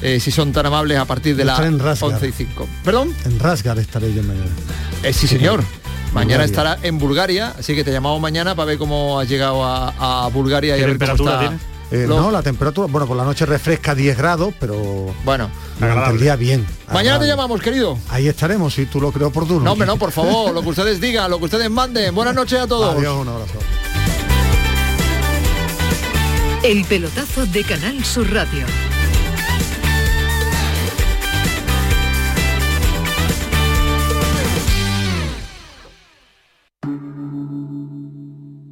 [0.00, 2.10] eh, si son tan amables, a partir de las estaré en Rasgar.
[2.14, 2.68] 11 y 5.
[2.84, 3.14] ¿Perdón?
[3.26, 4.46] En Rasgar estaré yo mañana.
[5.02, 5.62] Eh, sí, señor.
[6.12, 6.44] Mañana Bulgaria.
[6.44, 10.28] estará en Bulgaria, así que te llamamos mañana para ver cómo has llegado a, a
[10.28, 11.38] Bulgaria y ¿Qué a ver cómo está.
[11.40, 11.58] tiene?
[11.90, 16.20] Eh, No, la temperatura, bueno, por la noche refresca 10 grados, pero bueno, durante el
[16.20, 16.66] día bien.
[16.92, 17.98] Mañana te llamamos, querido.
[18.08, 19.60] Ahí estaremos, si tú lo creo oportuno.
[19.60, 22.14] No, hombre, no, por favor, lo que ustedes digan, lo que ustedes manden.
[22.14, 22.96] Buenas noches a todos.
[22.96, 23.58] Adiós, un abrazo.
[26.62, 28.64] El pelotazo de Canal Sur Radio.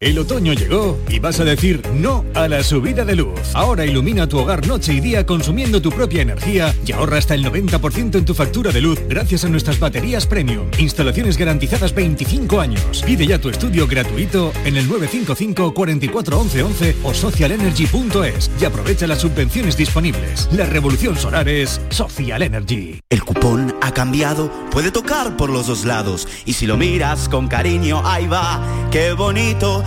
[0.00, 3.40] El otoño llegó y vas a decir no a la subida de luz.
[3.52, 7.44] Ahora ilumina tu hogar noche y día consumiendo tu propia energía y ahorra hasta el
[7.44, 10.68] 90% en tu factura de luz gracias a nuestras baterías premium.
[10.78, 13.02] Instalaciones garantizadas 25 años.
[13.04, 19.08] Pide ya tu estudio gratuito en el 955 44 11 11 o socialenergy.es y aprovecha
[19.08, 20.48] las subvenciones disponibles.
[20.52, 23.00] La revolución solar es Social Energy.
[23.10, 26.28] El cupón ha cambiado, puede tocar por los dos lados.
[26.46, 29.82] Y si lo miras con cariño, ahí va, qué bonito.